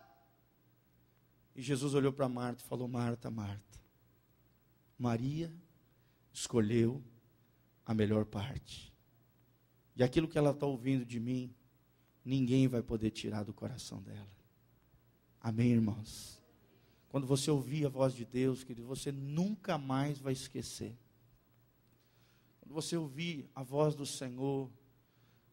[1.57, 3.81] E Jesus olhou para Marta e falou: Marta, Marta,
[4.97, 5.53] Maria
[6.33, 7.03] escolheu
[7.85, 8.95] a melhor parte.
[9.97, 11.53] E aquilo que ela está ouvindo de mim,
[12.25, 14.31] ninguém vai poder tirar do coração dela.
[15.41, 16.39] Amém, irmãos?
[17.11, 20.96] Quando você ouvir a voz de Deus, querido, você nunca mais vai esquecer.
[22.61, 24.70] Quando você ouvir a voz do Senhor,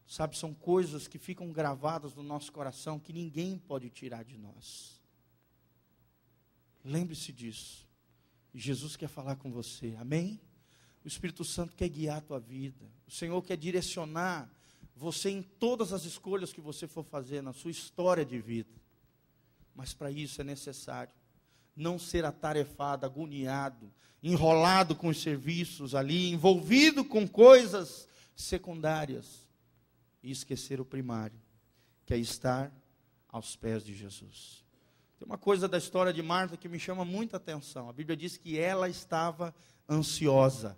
[0.06, 5.02] sabe, são coisas que ficam gravadas no nosso coração que ninguém pode tirar de nós.
[6.84, 7.84] Lembre-se disso.
[8.54, 10.40] Jesus quer falar com você, amém?
[11.04, 12.88] O Espírito Santo quer guiar a tua vida.
[13.04, 14.48] O Senhor quer direcionar
[14.94, 18.70] você em todas as escolhas que você for fazer na sua história de vida.
[19.74, 21.17] Mas para isso é necessário
[21.78, 29.46] não ser atarefado, agoniado, enrolado com os serviços ali, envolvido com coisas secundárias
[30.22, 31.38] e esquecer o primário,
[32.04, 32.72] que é estar
[33.28, 34.64] aos pés de Jesus.
[35.18, 37.88] Tem uma coisa da história de Marta que me chama muita atenção.
[37.88, 39.54] A Bíblia diz que ela estava
[39.88, 40.76] ansiosa.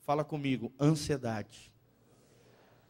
[0.00, 1.72] Fala comigo, ansiedade.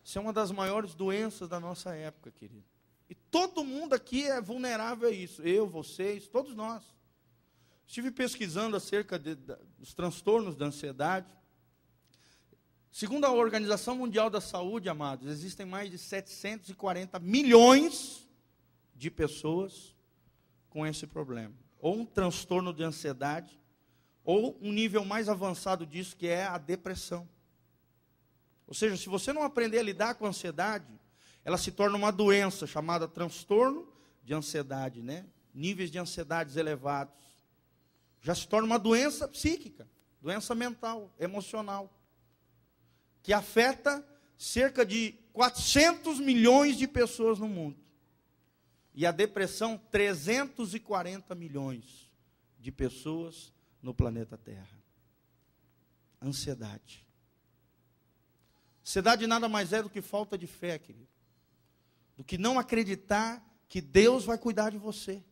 [0.04, 2.64] Isso é uma das maiores doenças da nossa época, querido.
[3.08, 5.42] E todo mundo aqui é vulnerável a isso.
[5.42, 6.82] Eu, vocês, todos nós.
[7.86, 11.32] Estive pesquisando acerca de, de, dos transtornos da ansiedade.
[12.90, 18.26] Segundo a Organização Mundial da Saúde, amados, existem mais de 740 milhões
[18.94, 19.94] de pessoas
[20.68, 21.54] com esse problema.
[21.78, 23.56] Ou um transtorno de ansiedade,
[24.24, 27.28] ou um nível mais avançado disso, que é a depressão.
[28.66, 30.92] Ou seja, se você não aprender a lidar com a ansiedade,
[31.44, 33.86] ela se torna uma doença chamada transtorno
[34.24, 35.24] de ansiedade, né?
[35.54, 37.25] Níveis de ansiedades elevados
[38.26, 39.88] já se torna uma doença psíquica,
[40.20, 41.96] doença mental, emocional,
[43.22, 44.04] que afeta
[44.36, 47.78] cerca de 400 milhões de pessoas no mundo.
[48.92, 52.10] E a depressão, 340 milhões
[52.58, 54.76] de pessoas no planeta Terra.
[56.20, 57.06] Ansiedade.
[58.82, 61.06] Ansiedade nada mais é do que falta de fé, querido.
[62.16, 65.22] Do que não acreditar que Deus vai cuidar de você.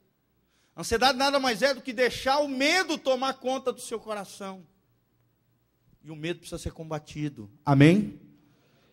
[0.76, 4.66] Ansiedade nada mais é do que deixar o medo tomar conta do seu coração.
[6.02, 7.50] E o medo precisa ser combatido.
[7.64, 8.20] Amém?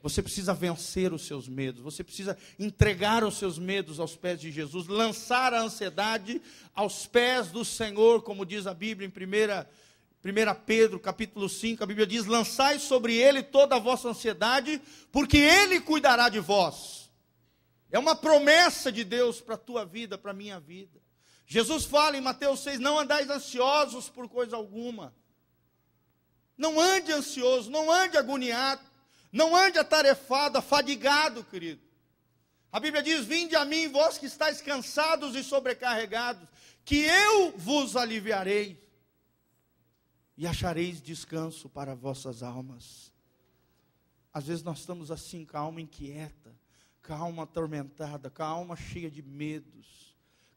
[0.03, 4.51] Você precisa vencer os seus medos, você precisa entregar os seus medos aos pés de
[4.51, 6.41] Jesus, lançar a ansiedade
[6.73, 9.65] aos pés do Senhor, como diz a Bíblia em 1,
[10.23, 15.37] 1 Pedro, capítulo 5, a Bíblia diz: Lançai sobre ele toda a vossa ansiedade, porque
[15.37, 17.11] ele cuidará de vós.
[17.91, 21.00] É uma promessa de Deus para a tua vida, para a minha vida.
[21.51, 25.13] Jesus fala em Mateus 6: Não andais ansiosos por coisa alguma.
[26.57, 28.81] Não ande ansioso, não ande agoniado,
[29.33, 31.81] não ande atarefado, afadigado, querido.
[32.71, 36.47] A Bíblia diz: Vinde a mim, vós que estáis cansados e sobrecarregados,
[36.85, 38.81] que eu vos aliviarei
[40.37, 43.11] e achareis descanso para vossas almas.
[44.33, 46.57] Às vezes nós estamos assim, com a alma inquieta,
[47.05, 50.10] com a alma atormentada, com a alma cheia de medos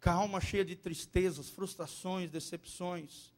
[0.04, 3.32] com a alma cheia de tristezas, frustrações, decepções.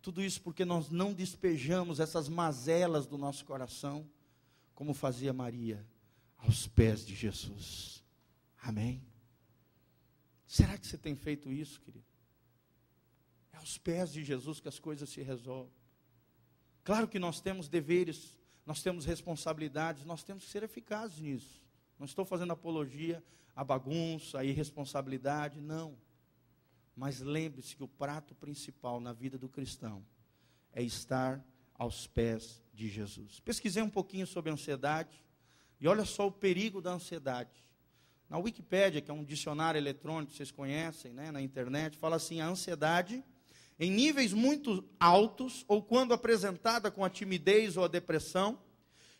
[0.00, 4.08] Tudo isso porque nós não despejamos essas mazelas do nosso coração,
[4.72, 5.84] como fazia Maria,
[6.38, 8.04] aos pés de Jesus.
[8.62, 9.02] Amém?
[10.46, 12.06] Será que você tem feito isso, querido?
[13.52, 15.74] É aos pés de Jesus que as coisas se resolvem.
[16.84, 21.59] Claro que nós temos deveres, nós temos responsabilidades, nós temos que ser eficazes nisso.
[22.00, 23.22] Não estou fazendo apologia
[23.54, 25.98] à bagunça, à irresponsabilidade, não.
[26.96, 30.02] Mas lembre-se que o prato principal na vida do cristão
[30.72, 33.38] é estar aos pés de Jesus.
[33.40, 35.22] Pesquisei um pouquinho sobre ansiedade
[35.78, 37.68] e olha só o perigo da ansiedade.
[38.30, 42.48] Na Wikipédia, que é um dicionário eletrônico, vocês conhecem, né, na internet, fala assim: a
[42.48, 43.22] ansiedade
[43.78, 48.58] em níveis muito altos, ou quando apresentada com a timidez ou a depressão,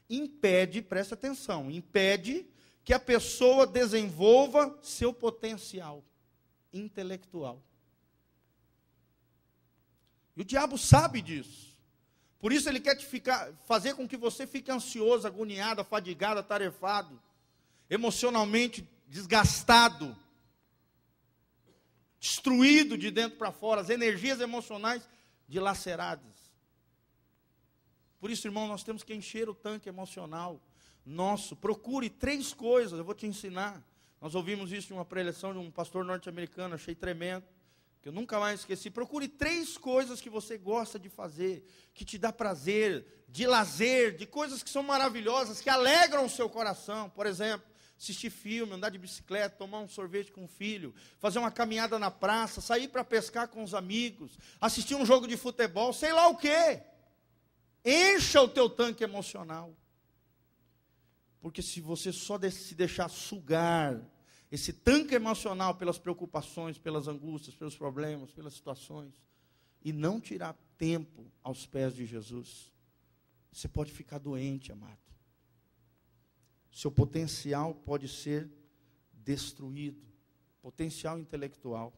[0.09, 2.47] impede, presta atenção, impede
[2.85, 6.03] que a pessoa desenvolva seu potencial
[6.73, 7.63] intelectual.
[10.37, 11.77] E o diabo sabe disso.
[12.39, 17.21] Por isso ele quer te ficar, fazer com que você fique ansioso, agoniado, afadigado, atarefado,
[17.89, 20.17] emocionalmente desgastado
[22.21, 25.09] destruído de dentro para fora, as energias emocionais
[25.49, 26.53] dilaceradas.
[28.21, 30.61] Por isso, irmão, nós temos que encher o tanque emocional
[31.05, 31.57] nosso.
[31.57, 33.83] Procure três coisas, eu vou te ensinar.
[34.21, 37.45] Nós ouvimos isso em uma preleção de um pastor norte-americano, achei tremendo,
[38.03, 38.91] que eu nunca mais esqueci.
[38.91, 44.27] Procure três coisas que você gosta de fazer, que te dá prazer, de lazer, de
[44.27, 47.09] coisas que são maravilhosas, que alegram o seu coração.
[47.09, 47.67] Por exemplo,
[47.99, 52.11] assistir filme, andar de bicicleta, tomar um sorvete com o filho, fazer uma caminhada na
[52.11, 56.37] praça, sair para pescar com os amigos, assistir um jogo de futebol, sei lá o
[56.37, 56.83] quê.
[57.85, 59.75] Encha o teu tanque emocional.
[61.41, 64.01] Porque se você só se deixar sugar
[64.51, 69.15] esse tanque emocional pelas preocupações, pelas angústias, pelos problemas, pelas situações,
[69.83, 72.73] e não tirar tempo aos pés de Jesus,
[73.51, 75.11] você pode ficar doente, amado
[76.71, 78.49] seu potencial pode ser
[79.13, 80.09] destruído
[80.63, 81.93] potencial intelectual.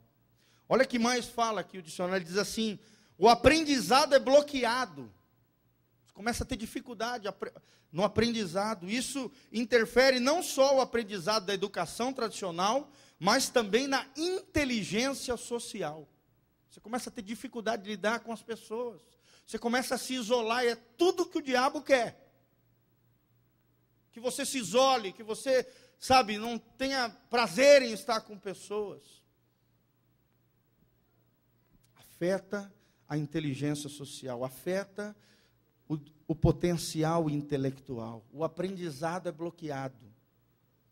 [0.68, 2.78] Olha que mais fala aqui o dicionário, diz assim:
[3.18, 5.12] o aprendizado é bloqueado.
[6.14, 7.27] Começa a ter dificuldade
[7.90, 8.88] no aprendizado.
[8.88, 16.09] Isso interfere não só o aprendizado da educação tradicional, mas também na inteligência social.
[16.70, 19.01] Você começa a ter dificuldade de lidar com as pessoas.
[19.46, 22.22] Você começa a se isolar, e é tudo que o diabo quer
[24.12, 25.66] que você se isole, que você,
[25.98, 29.25] sabe, não tenha prazer em estar com pessoas.
[31.96, 32.72] Afeta
[33.09, 35.16] a inteligência social, afeta
[35.88, 38.25] o, o potencial intelectual.
[38.33, 40.12] O aprendizado é bloqueado.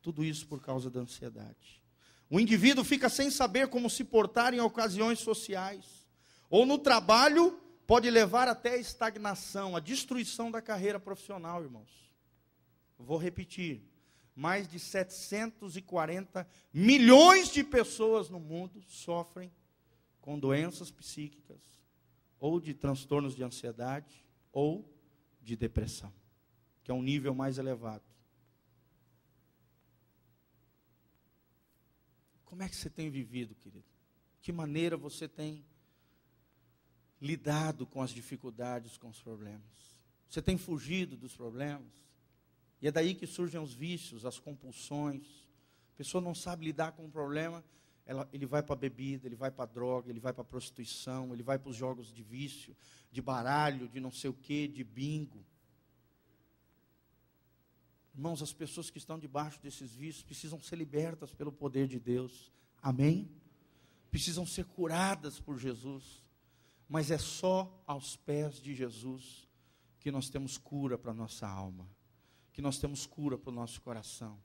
[0.03, 1.81] Tudo isso por causa da ansiedade.
[2.29, 6.07] O indivíduo fica sem saber como se portar em ocasiões sociais.
[6.49, 11.91] Ou no trabalho, pode levar até a estagnação, a destruição da carreira profissional, irmãos.
[12.99, 13.83] Vou repetir.
[14.35, 19.53] Mais de 740 milhões de pessoas no mundo sofrem
[20.21, 21.61] com doenças psíquicas,
[22.39, 24.89] ou de transtornos de ansiedade, ou
[25.41, 26.13] de depressão,
[26.83, 28.05] que é um nível mais elevado.
[32.45, 33.87] Como é que você tem vivido, querido?
[34.41, 35.65] Que maneira você tem
[37.21, 39.97] lidado com as dificuldades, com os problemas?
[40.29, 41.93] Você tem fugido dos problemas?
[42.83, 45.49] E é daí que surgem os vícios, as compulsões.
[45.95, 47.65] A pessoa não sabe lidar com o problema,
[48.11, 50.45] ela, ele vai para a bebida, ele vai para a droga, ele vai para a
[50.45, 52.77] prostituição, ele vai para os jogos de vício,
[53.13, 55.45] de baralho, de não sei o que, de bingo.
[58.15, 62.51] Irmãos, as pessoas que estão debaixo desses vícios precisam ser libertas pelo poder de Deus.
[62.83, 63.31] Amém?
[64.11, 66.25] Precisam ser curadas por Jesus.
[66.89, 69.49] Mas é só aos pés de Jesus
[70.01, 71.89] que nós temos cura para a nossa alma
[72.53, 74.39] que nós temos cura para o nosso coração.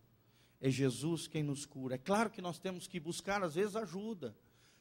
[0.59, 1.95] É Jesus quem nos cura.
[1.95, 4.35] É claro que nós temos que buscar, às vezes, ajuda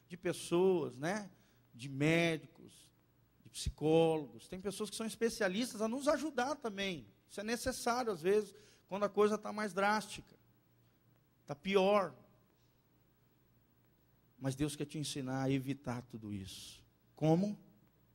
[0.07, 1.29] de pessoas, né?
[1.73, 2.73] de médicos,
[3.43, 4.47] de psicólogos.
[4.47, 7.05] Tem pessoas que são especialistas a nos ajudar também.
[7.29, 8.55] Isso é necessário, às vezes,
[8.87, 10.35] quando a coisa está mais drástica,
[11.41, 12.15] está pior.
[14.39, 16.83] Mas Deus quer te ensinar a evitar tudo isso.
[17.15, 17.57] Como?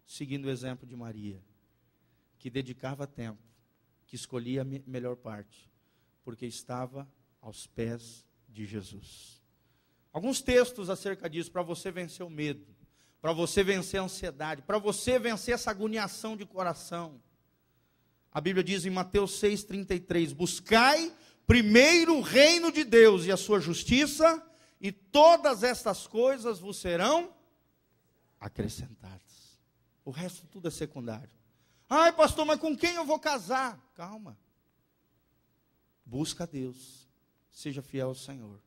[0.06, 1.42] Seguindo o exemplo de Maria,
[2.38, 3.50] que dedicava tempo
[4.06, 5.70] que escolhia a melhor parte,
[6.24, 7.08] porque estava
[7.40, 9.40] aos pés de Jesus.
[10.12, 12.66] Alguns textos acerca disso, para você vencer o medo,
[13.20, 17.20] para você vencer a ansiedade, para você vencer essa agoniação de coração.
[18.32, 21.14] A Bíblia diz em Mateus 6,33: Buscai
[21.46, 24.42] primeiro o reino de Deus e a sua justiça,
[24.80, 27.34] e todas estas coisas vos serão
[28.38, 29.58] acrescentadas.
[30.04, 31.30] O resto tudo é secundário.
[31.88, 33.78] Ai, pastor, mas com quem eu vou casar?
[33.94, 34.38] Calma.
[36.04, 37.09] Busca Deus.
[37.50, 38.60] Seja fiel ao Senhor.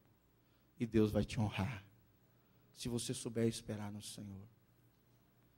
[0.80, 1.86] e Deus vai te honrar.
[2.76, 4.48] Se você souber esperar no Senhor.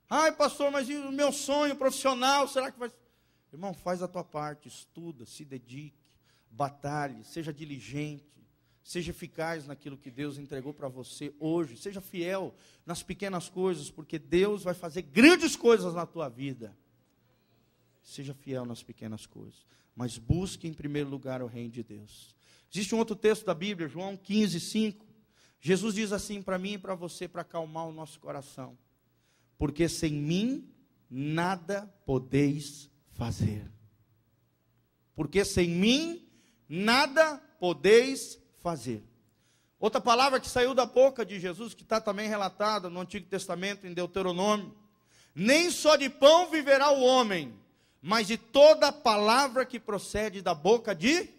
[0.08, 2.46] Ai, pastor, mas o meu sonho profissional?
[2.46, 2.92] Será que vai.
[3.52, 6.14] Irmão, faz a tua parte, estuda, se dedique,
[6.50, 8.46] batalhe, seja diligente,
[8.84, 12.54] seja eficaz naquilo que Deus entregou para você hoje, seja fiel
[12.84, 16.76] nas pequenas coisas, porque Deus vai fazer grandes coisas na tua vida.
[18.02, 22.35] Seja fiel nas pequenas coisas, mas busque em primeiro lugar o reino de Deus.
[22.76, 25.06] Existe um outro texto da Bíblia, João 15, 5.
[25.58, 28.76] Jesus diz assim para mim e para você, para acalmar o nosso coração:
[29.56, 30.68] Porque sem mim
[31.08, 33.66] nada podeis fazer.
[35.14, 36.28] Porque sem mim
[36.68, 39.02] nada podeis fazer.
[39.80, 43.86] Outra palavra que saiu da boca de Jesus, que está também relatada no Antigo Testamento,
[43.86, 44.76] em Deuteronômio:
[45.34, 47.58] Nem só de pão viverá o homem,
[48.02, 51.35] mas de toda palavra que procede da boca de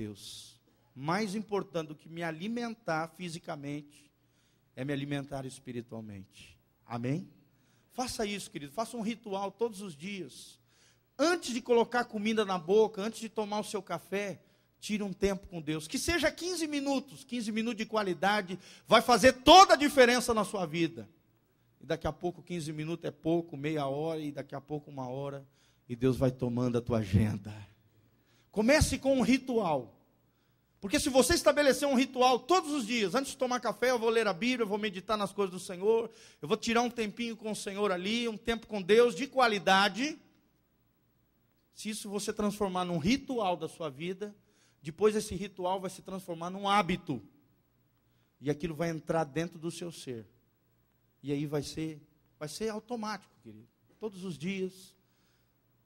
[0.00, 0.58] Deus.
[0.96, 4.10] Mais importante do que me alimentar fisicamente,
[4.74, 6.58] é me alimentar espiritualmente.
[6.86, 7.28] Amém?
[7.92, 8.72] Faça isso, querido.
[8.72, 10.58] Faça um ritual todos os dias.
[11.18, 14.40] Antes de colocar comida na boca, antes de tomar o seu café,
[14.80, 15.86] tire um tempo com Deus.
[15.86, 20.64] Que seja 15 minutos, 15 minutos de qualidade, vai fazer toda a diferença na sua
[20.64, 21.06] vida.
[21.78, 25.08] E daqui a pouco 15 minutos é pouco, meia hora, e daqui a pouco uma
[25.08, 25.46] hora,
[25.86, 27.52] e Deus vai tomando a tua agenda.
[28.50, 29.96] Comece com um ritual.
[30.80, 34.08] Porque se você estabelecer um ritual todos os dias, antes de tomar café, eu vou
[34.08, 37.36] ler a Bíblia, eu vou meditar nas coisas do Senhor, eu vou tirar um tempinho
[37.36, 40.18] com o Senhor ali, um tempo com Deus de qualidade.
[41.74, 44.34] Se isso você transformar num ritual da sua vida,
[44.82, 47.22] depois esse ritual vai se transformar num hábito.
[48.40, 50.26] E aquilo vai entrar dentro do seu ser.
[51.22, 52.00] E aí vai ser,
[52.38, 53.68] vai ser automático, querido.
[53.98, 54.96] Todos os dias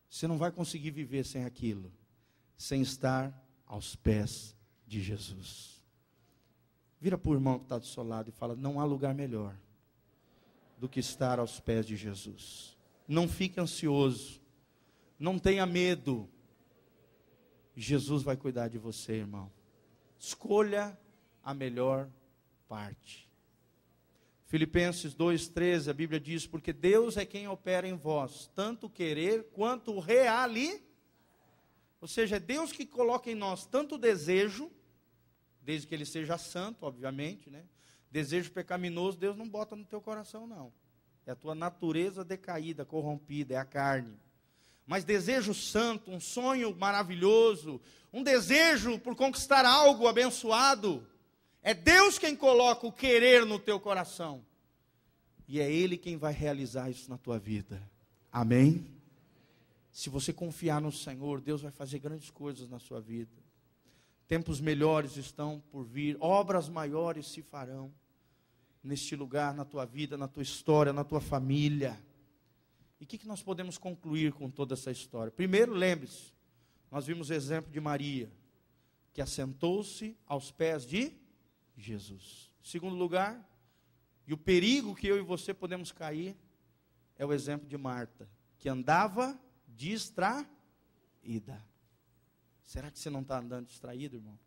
[0.08, 1.92] você não vai conseguir viver sem aquilo,
[2.56, 3.32] sem estar
[3.66, 5.82] aos pés de Jesus.
[7.00, 9.54] Vira para o irmão que está do seu lado e fala: não há lugar melhor
[10.78, 12.76] do que estar aos pés de Jesus.
[13.06, 14.40] Não fique ansioso,
[15.18, 16.28] não tenha medo.
[17.76, 19.50] Jesus vai cuidar de você, irmão.
[20.18, 20.98] Escolha
[21.42, 22.08] a melhor
[22.68, 23.28] parte.
[24.46, 29.98] Filipenses 2,13, a Bíblia diz: Porque Deus é quem opera em vós, tanto querer quanto
[29.98, 30.80] realizar.
[32.04, 34.70] Ou seja, é Deus que coloca em nós tanto desejo,
[35.62, 37.64] desde que ele seja santo, obviamente, né?
[38.10, 40.70] Desejo pecaminoso, Deus não bota no teu coração, não.
[41.24, 44.20] É a tua natureza decaída, corrompida, é a carne.
[44.86, 47.80] Mas desejo santo, um sonho maravilhoso,
[48.12, 51.08] um desejo por conquistar algo abençoado,
[51.62, 54.44] é Deus quem coloca o querer no teu coração.
[55.48, 57.80] E é Ele quem vai realizar isso na tua vida.
[58.30, 58.94] Amém?
[59.94, 63.40] Se você confiar no Senhor, Deus vai fazer grandes coisas na sua vida.
[64.26, 67.94] Tempos melhores estão por vir, obras maiores se farão
[68.82, 71.96] neste lugar, na tua vida, na tua história, na tua família.
[73.00, 75.30] E o que, que nós podemos concluir com toda essa história?
[75.30, 76.32] Primeiro, lembre-se,
[76.90, 78.28] nós vimos o exemplo de Maria,
[79.12, 81.12] que assentou-se aos pés de
[81.76, 82.50] Jesus.
[82.64, 83.48] Segundo lugar,
[84.26, 86.36] e o perigo que eu e você podemos cair,
[87.16, 88.28] é o exemplo de Marta,
[88.58, 89.40] que andava
[89.76, 91.62] distraída.
[92.64, 94.38] Será que você não está andando distraído, irmão?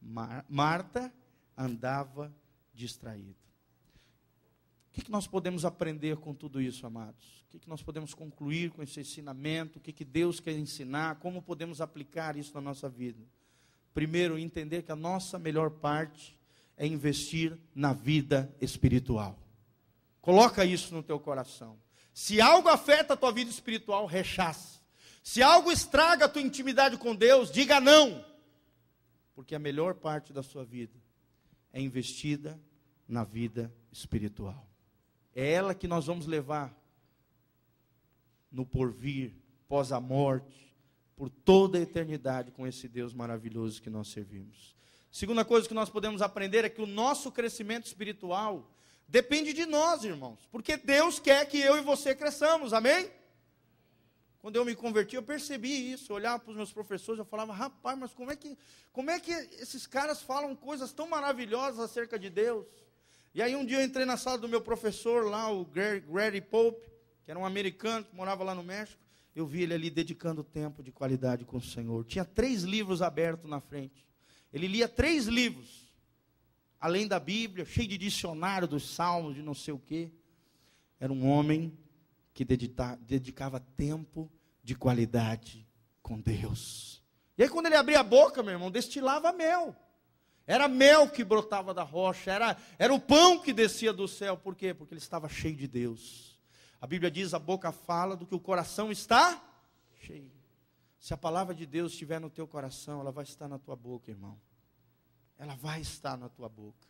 [0.00, 1.12] Mar Marta
[1.56, 2.34] andava
[2.74, 3.38] distraída.
[4.88, 7.44] O que, que, nós podemos aprender com tudo isso, amados?
[7.46, 9.78] O que, que nós podemos concluir com esse ensinamento?
[9.78, 11.20] O que, que Deus quer ensinar?
[11.20, 13.22] Como podemos aplicar isso na nossa vida?
[13.94, 16.36] Primeiro, entender que a nossa melhor parte
[16.76, 19.38] é investir na vida espiritual.
[20.20, 21.78] Coloca isso no teu coração.
[22.12, 24.80] Se algo afeta a tua vida espiritual, rechace.
[25.22, 28.24] Se algo estraga a tua intimidade com Deus, diga não.
[29.34, 30.98] Porque a melhor parte da sua vida
[31.72, 32.60] é investida
[33.06, 34.66] na vida espiritual.
[35.34, 36.74] É ela que nós vamos levar
[38.50, 39.32] no porvir,
[39.68, 40.74] pós a morte,
[41.14, 44.74] por toda a eternidade com esse Deus maravilhoso que nós servimos.
[45.10, 48.70] Segunda coisa que nós podemos aprender é que o nosso crescimento espiritual
[49.10, 53.10] depende de nós, irmãos, porque Deus quer que eu e você cresçamos, amém?
[54.38, 56.12] Quando eu me converti, eu percebi isso.
[56.12, 58.56] Eu olhava para os meus professores, eu falava, rapaz, mas como é que,
[58.90, 62.66] como é que esses caras falam coisas tão maravilhosas acerca de Deus?
[63.34, 66.90] E aí um dia eu entrei na sala do meu professor lá, o Gary Pope,
[67.24, 69.00] que era um americano que morava lá no México.
[69.36, 72.04] Eu vi ele ali dedicando tempo de qualidade com o Senhor.
[72.04, 74.06] Tinha três livros abertos na frente.
[74.52, 75.89] Ele lia três livros,
[76.80, 80.10] além da Bíblia, cheio de dicionário dos salmos, de não sei o quê.
[80.98, 81.76] Era um homem
[82.32, 84.30] que dedicava tempo
[84.62, 85.66] de qualidade
[86.02, 87.02] com Deus.
[87.36, 89.76] E aí, quando ele abria a boca, meu irmão, destilava mel.
[90.46, 94.36] era mel que brotava da rocha, era, era o pão que descia do céu.
[94.36, 94.74] Por quê?
[94.74, 96.38] Porque ele estava cheio de Deus.
[96.80, 99.42] A Bíblia diz: a boca fala do que o coração está
[100.00, 100.30] cheio.
[100.98, 104.10] Se a palavra de Deus estiver no teu coração, ela vai estar na tua boca,
[104.10, 104.38] irmão.
[105.40, 106.86] Ela vai estar na tua boca.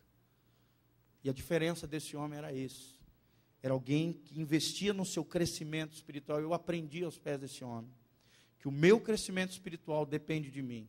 [1.23, 2.99] E a diferença desse homem era isso.
[3.63, 6.41] Era alguém que investia no seu crescimento espiritual.
[6.41, 7.89] Eu aprendi aos pés desse homem
[8.59, 10.85] que o meu crescimento espiritual depende de mim.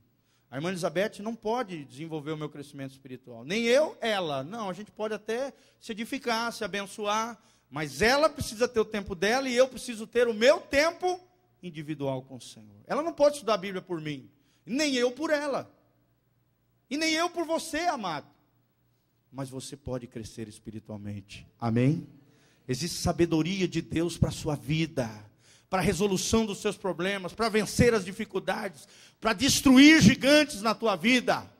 [0.50, 3.44] A irmã Elizabeth não pode desenvolver o meu crescimento espiritual.
[3.44, 4.42] Nem eu, ela.
[4.42, 7.40] Não, a gente pode até se edificar, se abençoar,
[7.70, 11.20] mas ela precisa ter o tempo dela e eu preciso ter o meu tempo
[11.62, 12.82] individual com o Senhor.
[12.88, 14.28] Ela não pode estudar a Bíblia por mim,
[14.66, 15.72] nem eu por ela.
[16.92, 18.26] E nem eu por você, amado.
[19.32, 21.46] Mas você pode crescer espiritualmente.
[21.58, 22.06] Amém?
[22.68, 25.08] Existe sabedoria de Deus para a sua vida,
[25.70, 28.86] para a resolução dos seus problemas, para vencer as dificuldades,
[29.18, 31.50] para destruir gigantes na tua vida.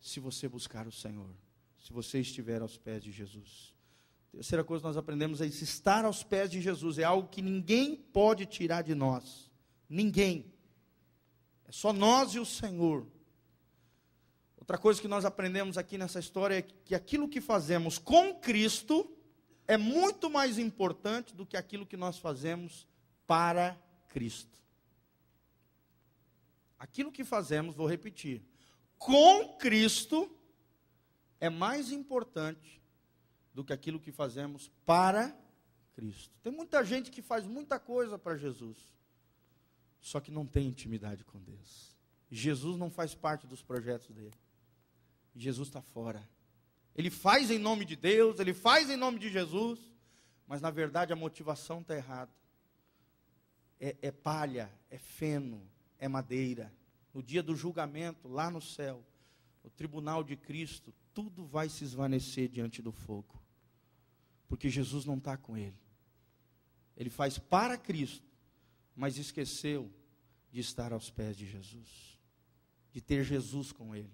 [0.00, 1.34] Se você buscar o Senhor,
[1.80, 3.74] se você estiver aos pés de Jesus.
[4.30, 7.42] Terceira coisa que nós aprendemos é isso: estar aos pés de Jesus é algo que
[7.42, 9.50] ninguém pode tirar de nós.
[9.88, 10.54] Ninguém.
[11.66, 13.04] É só nós e o Senhor.
[14.70, 19.12] Outra coisa que nós aprendemos aqui nessa história é que aquilo que fazemos com Cristo
[19.66, 22.86] é muito mais importante do que aquilo que nós fazemos
[23.26, 24.60] para Cristo.
[26.78, 28.44] Aquilo que fazemos, vou repetir,
[28.96, 30.30] com Cristo
[31.40, 32.80] é mais importante
[33.52, 35.36] do que aquilo que fazemos para
[35.96, 36.32] Cristo.
[36.44, 38.78] Tem muita gente que faz muita coisa para Jesus,
[40.00, 41.96] só que não tem intimidade com Deus.
[42.30, 44.30] Jesus não faz parte dos projetos dele.
[45.34, 46.28] Jesus está fora.
[46.94, 49.78] Ele faz em nome de Deus, ele faz em nome de Jesus,
[50.46, 52.32] mas na verdade a motivação está errada.
[53.78, 55.62] É, é palha, é feno,
[55.98, 56.72] é madeira.
[57.14, 59.04] No dia do julgamento, lá no céu,
[59.62, 63.42] o tribunal de Cristo, tudo vai se esvanecer diante do fogo,
[64.48, 65.78] porque Jesus não está com ele.
[66.96, 68.26] Ele faz para Cristo,
[68.94, 69.90] mas esqueceu
[70.50, 72.18] de estar aos pés de Jesus,
[72.92, 74.12] de ter Jesus com ele,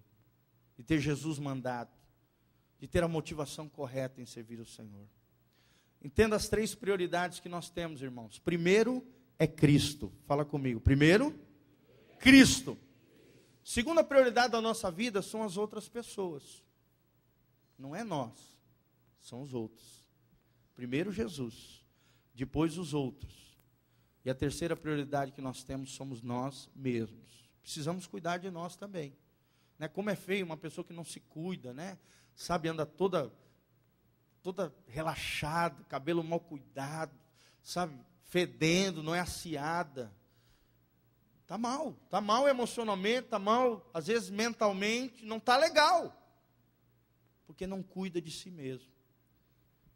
[0.77, 1.97] de ter Jesus mandado
[2.79, 5.07] de ter a motivação correta em servir o Senhor.
[6.03, 8.39] Entenda as três prioridades que nós temos, irmãos.
[8.39, 9.05] Primeiro
[9.39, 10.13] é Cristo.
[10.27, 10.81] Fala comigo.
[10.81, 11.39] Primeiro,
[12.19, 12.79] Cristo.
[13.65, 16.63] Segunda prioridade da nossa vida são as outras pessoas.
[17.79, 18.33] Não é nós,
[19.21, 20.07] são os outros.
[20.75, 21.85] Primeiro Jesus,
[22.35, 23.59] depois os outros.
[24.25, 27.51] E a terceira prioridade que nós temos somos nós mesmos.
[27.63, 29.17] Precisamos cuidar de nós também.
[29.79, 29.89] Né?
[29.89, 31.99] Como é feio uma pessoa que não se cuida, né?
[32.37, 33.33] sabe, anda toda
[34.43, 37.13] toda relaxada, cabelo mal cuidado,
[37.65, 40.15] sabe, fedendo, não é aciada.
[41.49, 46.15] Tá mal, tá mal emocionalmente, tá mal, às vezes mentalmente, não tá legal.
[47.45, 48.93] Porque não cuida de si mesmo.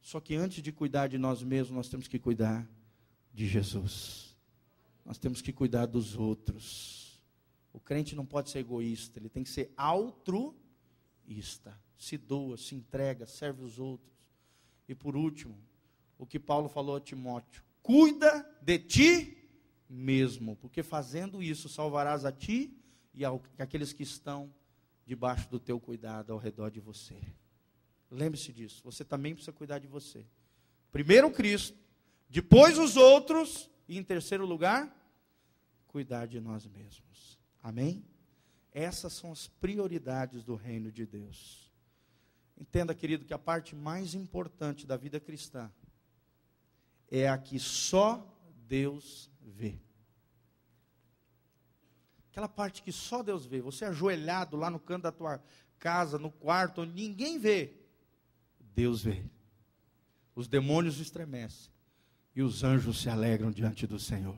[0.03, 2.69] Só que antes de cuidar de nós mesmos, nós temos que cuidar
[3.33, 4.37] de Jesus.
[5.05, 7.10] Nós temos que cuidar dos outros.
[7.73, 13.27] O crente não pode ser egoísta, ele tem que ser altruísta se doa, se entrega,
[13.27, 14.11] serve os outros.
[14.89, 15.57] E por último,
[16.19, 19.49] o que Paulo falou a Timóteo: cuida de ti
[19.89, 22.75] mesmo, porque fazendo isso salvarás a ti
[23.13, 23.23] e
[23.59, 24.53] aqueles que estão
[25.05, 27.21] debaixo do teu cuidado ao redor de você.
[28.11, 30.27] Lembre-se disso, você também precisa cuidar de você.
[30.91, 31.79] Primeiro Cristo,
[32.29, 34.97] depois os outros, e em terceiro lugar,
[35.87, 37.39] cuidar de nós mesmos.
[37.63, 38.05] Amém?
[38.73, 41.71] Essas são as prioridades do reino de Deus.
[42.57, 45.71] Entenda, querido, que a parte mais importante da vida cristã
[47.11, 48.25] é a que só
[48.69, 49.79] Deus vê.
[52.31, 53.61] Aquela parte que só Deus vê.
[53.61, 55.43] Você ajoelhado lá no canto da tua
[55.79, 57.75] casa, no quarto, onde ninguém vê.
[58.61, 59.25] Deus vê.
[60.35, 61.73] Os demônios estremecem
[62.35, 64.37] e os anjos se alegram diante do Senhor.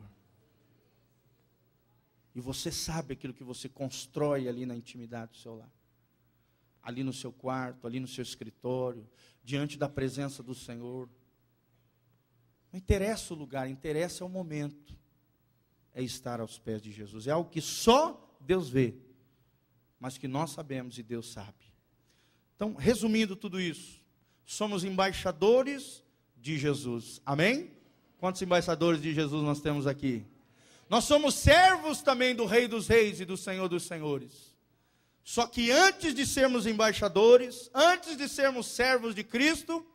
[2.34, 5.70] E você sabe aquilo que você constrói ali na intimidade do seu lar
[6.82, 9.08] ali no seu quarto, ali no seu escritório,
[9.44, 11.08] diante da presença do Senhor.
[12.72, 14.96] Não interessa o lugar, interessa o momento.
[15.94, 17.26] É estar aos pés de Jesus.
[17.26, 18.94] É algo que só Deus vê,
[20.00, 21.72] mas que nós sabemos e Deus sabe.
[22.56, 24.00] Então, resumindo tudo isso,
[24.44, 26.02] somos embaixadores
[26.36, 27.20] de Jesus.
[27.24, 27.70] Amém?
[28.18, 30.24] Quantos embaixadores de Jesus nós temos aqui?
[30.92, 34.54] Nós somos servos também do Rei dos Reis e do Senhor dos Senhores.
[35.24, 39.86] Só que antes de sermos embaixadores, antes de sermos servos de Cristo,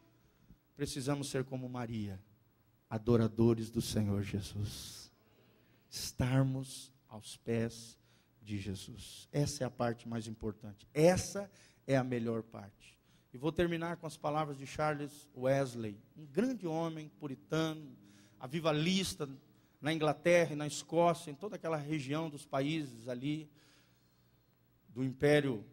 [0.75, 2.19] precisamos ser como Maria,
[2.89, 5.11] adoradores do Senhor Jesus.
[5.87, 7.95] Estarmos aos pés
[8.41, 9.29] de Jesus.
[9.31, 10.87] Essa é a parte mais importante.
[10.95, 11.47] Essa
[11.85, 12.97] é a melhor parte.
[13.31, 17.95] E vou terminar com as palavras de Charles Wesley, um grande homem puritano,
[18.39, 19.29] avivalista
[19.79, 23.49] na Inglaterra e na Escócia, em toda aquela região dos países ali
[24.89, 25.63] do Império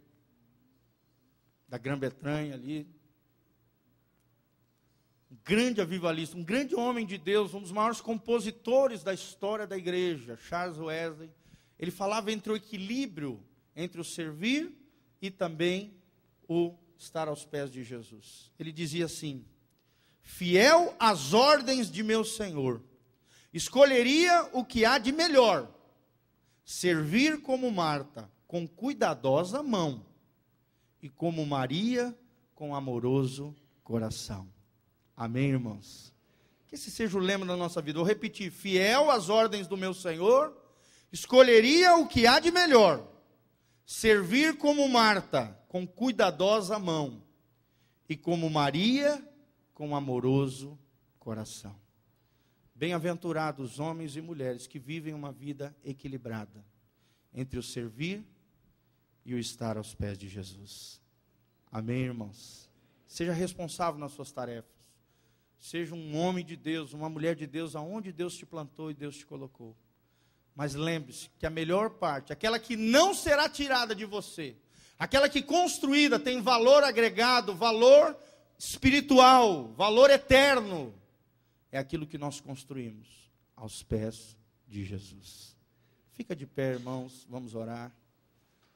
[1.69, 2.87] da Grã-Bretanha ali.
[5.31, 9.77] Um grande avivalista, um grande homem de Deus, um dos maiores compositores da história da
[9.77, 11.31] igreja, Charles Wesley.
[11.79, 13.43] Ele falava entre o equilíbrio
[13.77, 14.73] entre o servir
[15.21, 15.95] e também
[16.49, 18.53] o estar aos pés de Jesus.
[18.59, 19.45] Ele dizia assim:
[20.23, 22.83] fiel às ordens de meu Senhor,
[23.55, 25.73] escolheria o que há de melhor,
[26.65, 30.05] servir como Marta, com cuidadosa mão,
[31.01, 32.17] e como Maria,
[32.53, 34.49] com amoroso coração.
[35.17, 36.13] Amém, irmãos?
[36.67, 37.99] Que esse seja o lema da nossa vida.
[38.01, 40.57] Vou repetir: fiel às ordens do meu Senhor,
[41.13, 43.07] escolheria o que há de melhor,
[43.87, 47.23] servir como Marta, com cuidadosa mão,
[48.09, 49.23] e como Maria,
[49.73, 50.77] com amoroso
[51.21, 51.84] coração.
[52.75, 56.65] Bem-aventurados homens e mulheres que vivem uma vida equilibrada
[57.33, 58.25] entre o servir
[59.25, 61.01] e o estar aos pés de Jesus.
[61.71, 62.69] Amém, irmãos?
[63.07, 64.73] Seja responsável nas suas tarefas.
[65.59, 69.17] Seja um homem de Deus, uma mulher de Deus, aonde Deus te plantou e Deus
[69.17, 69.77] te colocou.
[70.55, 74.57] Mas lembre-se que a melhor parte, aquela que não será tirada de você,
[74.99, 78.17] Aquela que construída tem valor agregado, valor
[78.59, 80.95] espiritual, valor eterno,
[81.77, 85.57] é aquilo que nós construímos aos pés de Jesus.
[86.13, 87.93] Fica de pé, irmãos, vamos orar.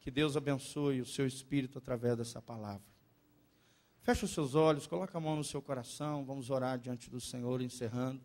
[0.00, 2.82] Que Deus abençoe o seu espírito através dessa palavra.
[4.00, 7.62] Feche os seus olhos, coloque a mão no seu coração, vamos orar diante do Senhor,
[7.62, 8.20] encerrando.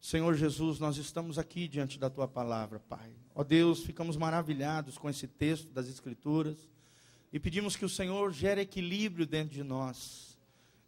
[0.00, 3.14] Senhor Jesus, nós estamos aqui diante da tua palavra, Pai.
[3.34, 6.56] Ó Deus, ficamos maravilhados com esse texto das Escrituras
[7.30, 10.31] e pedimos que o Senhor gere equilíbrio dentro de nós,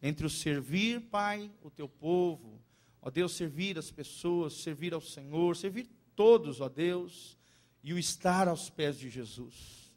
[0.03, 2.61] entre o servir, Pai, o teu povo,
[3.01, 7.39] ó Deus, servir as pessoas, servir ao Senhor, servir todos, ó Deus,
[7.83, 9.93] e o estar aos pés de Jesus.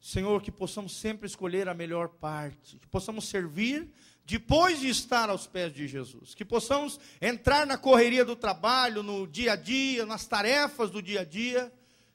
[0.00, 3.90] Senhor, que possamos sempre escolher a melhor parte, que possamos servir
[4.24, 9.26] depois de estar aos pés de Jesus, que possamos entrar na correria do trabalho, no
[9.26, 11.72] dia a dia, nas tarefas do dia a dia,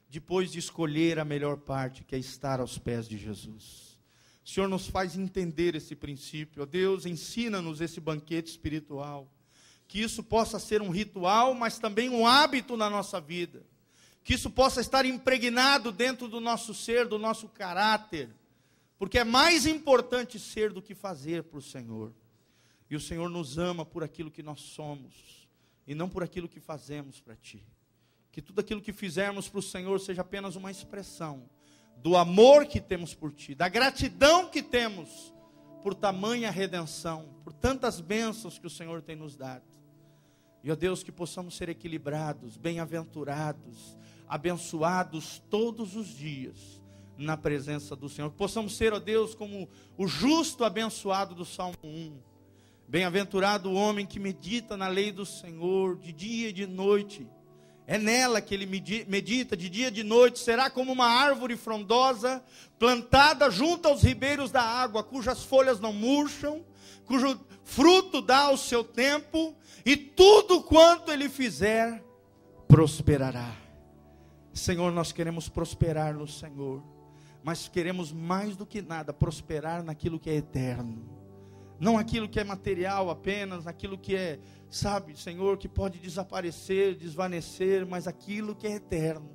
[0.08, 3.85] depois de escolher a melhor parte, que é estar aos pés de Jesus.
[4.46, 9.30] O Senhor nos faz entender esse princípio, ó Deus, ensina-nos esse banquete espiritual,
[9.86, 13.66] que isso possa ser um ritual, mas também um hábito na nossa vida,
[14.24, 18.30] que isso possa estar impregnado dentro do nosso ser, do nosso caráter
[18.98, 22.12] porque é mais importante ser do que fazer para o Senhor.
[22.88, 25.48] E o Senhor nos ama por aquilo que nós somos,
[25.86, 27.62] e não por aquilo que fazemos para Ti.
[28.32, 31.48] Que tudo aquilo que fizermos para o Senhor seja apenas uma expressão
[32.02, 35.34] do amor que temos por Ti, da gratidão que temos
[35.82, 39.64] por tamanha redenção, por tantas bênçãos que o Senhor tem nos dado.
[40.62, 46.82] E, ó Deus, que possamos ser equilibrados, bem-aventurados, abençoados todos os dias
[47.16, 48.30] na presença do Senhor.
[48.30, 52.18] Que possamos ser, ó Deus, como o justo abençoado do Salmo 1.
[52.88, 57.28] Bem-aventurado o homem que medita na lei do Senhor de dia e de noite.
[57.86, 58.66] É nela que ele
[59.06, 60.38] medita de dia e de noite.
[60.38, 62.42] Será como uma árvore frondosa
[62.78, 66.64] plantada junto aos ribeiros da água, cujas folhas não murcham,
[67.04, 72.02] cujo fruto dá ao seu tempo, e tudo quanto ele fizer
[72.66, 73.54] prosperará.
[74.52, 76.82] Senhor, nós queremos prosperar no Senhor
[77.46, 81.08] mas queremos mais do que nada prosperar naquilo que é eterno.
[81.78, 87.86] Não aquilo que é material apenas, naquilo que é, sabe, Senhor, que pode desaparecer, desvanecer,
[87.86, 89.30] mas aquilo que é eterno.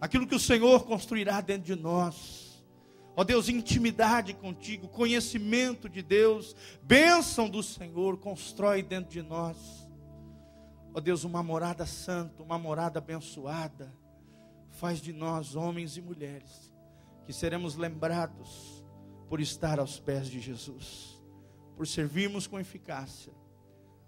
[0.00, 2.64] Aquilo que o Senhor construirá dentro de nós.
[3.16, 9.56] Ó Deus, intimidade contigo, conhecimento de Deus, bênção do Senhor, constrói dentro de nós.
[10.92, 13.94] Ó Deus, uma morada santa, uma morada abençoada.
[14.70, 16.72] Faz de nós homens e mulheres
[17.24, 18.84] que seremos lembrados
[19.28, 21.22] por estar aos pés de Jesus,
[21.76, 23.32] por servirmos com eficácia,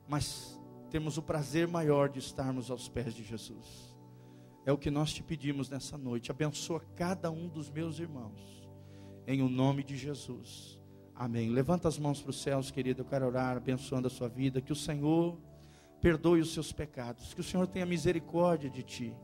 [0.08, 3.96] mas temos o prazer maior de estarmos aos pés de Jesus.
[4.64, 6.30] É o que nós te pedimos nessa noite.
[6.30, 8.68] Abençoa cada um dos meus irmãos,
[9.26, 10.80] em o nome de Jesus.
[11.14, 11.50] Amém.
[11.50, 13.02] Levanta as mãos para os céus, querido.
[13.02, 14.60] Eu quero orar abençoando a sua vida.
[14.60, 15.38] Que o Senhor
[16.00, 17.32] perdoe os seus pecados.
[17.32, 19.16] Que o Senhor tenha misericórdia de ti.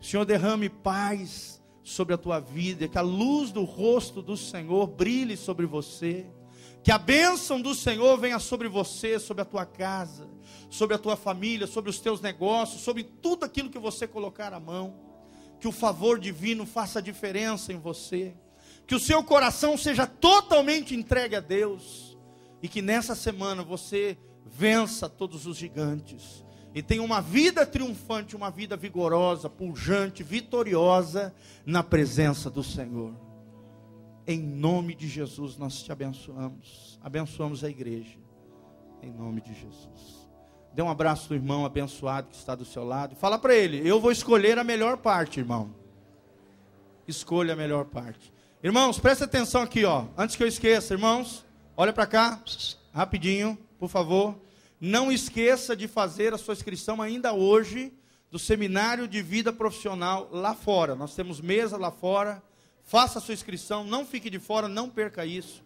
[0.00, 4.86] O Senhor derrame paz sobre a tua vida, que a luz do rosto do Senhor
[4.86, 6.26] brilhe sobre você,
[6.82, 10.28] que a bênção do Senhor venha sobre você, sobre a tua casa,
[10.70, 14.60] sobre a tua família, sobre os teus negócios, sobre tudo aquilo que você colocar a
[14.60, 15.08] mão.
[15.60, 18.34] que o favor divino faça diferença em você,
[18.86, 22.16] que o seu coração seja totalmente entregue a Deus
[22.62, 24.16] e que nessa semana você
[24.46, 31.34] vença todos os gigantes e tenha uma vida triunfante, uma vida vigorosa, pujante, vitoriosa
[31.66, 33.27] na presença do Senhor.
[34.30, 37.00] Em nome de Jesus nós te abençoamos.
[37.02, 38.18] Abençoamos a igreja.
[39.02, 40.28] Em nome de Jesus.
[40.74, 43.16] Dê um abraço do irmão abençoado que está do seu lado.
[43.16, 45.74] Fala para ele: Eu vou escolher a melhor parte, irmão.
[47.06, 48.30] Escolha a melhor parte.
[48.62, 50.04] Irmãos, presta atenção aqui, ó.
[50.14, 52.38] Antes que eu esqueça, irmãos, olha para cá,
[52.92, 54.38] rapidinho, por favor.
[54.78, 57.94] Não esqueça de fazer a sua inscrição ainda hoje
[58.30, 60.94] do seminário de vida profissional lá fora.
[60.94, 62.42] Nós temos mesa lá fora.
[62.88, 65.62] Faça a sua inscrição, não fique de fora, não perca isso.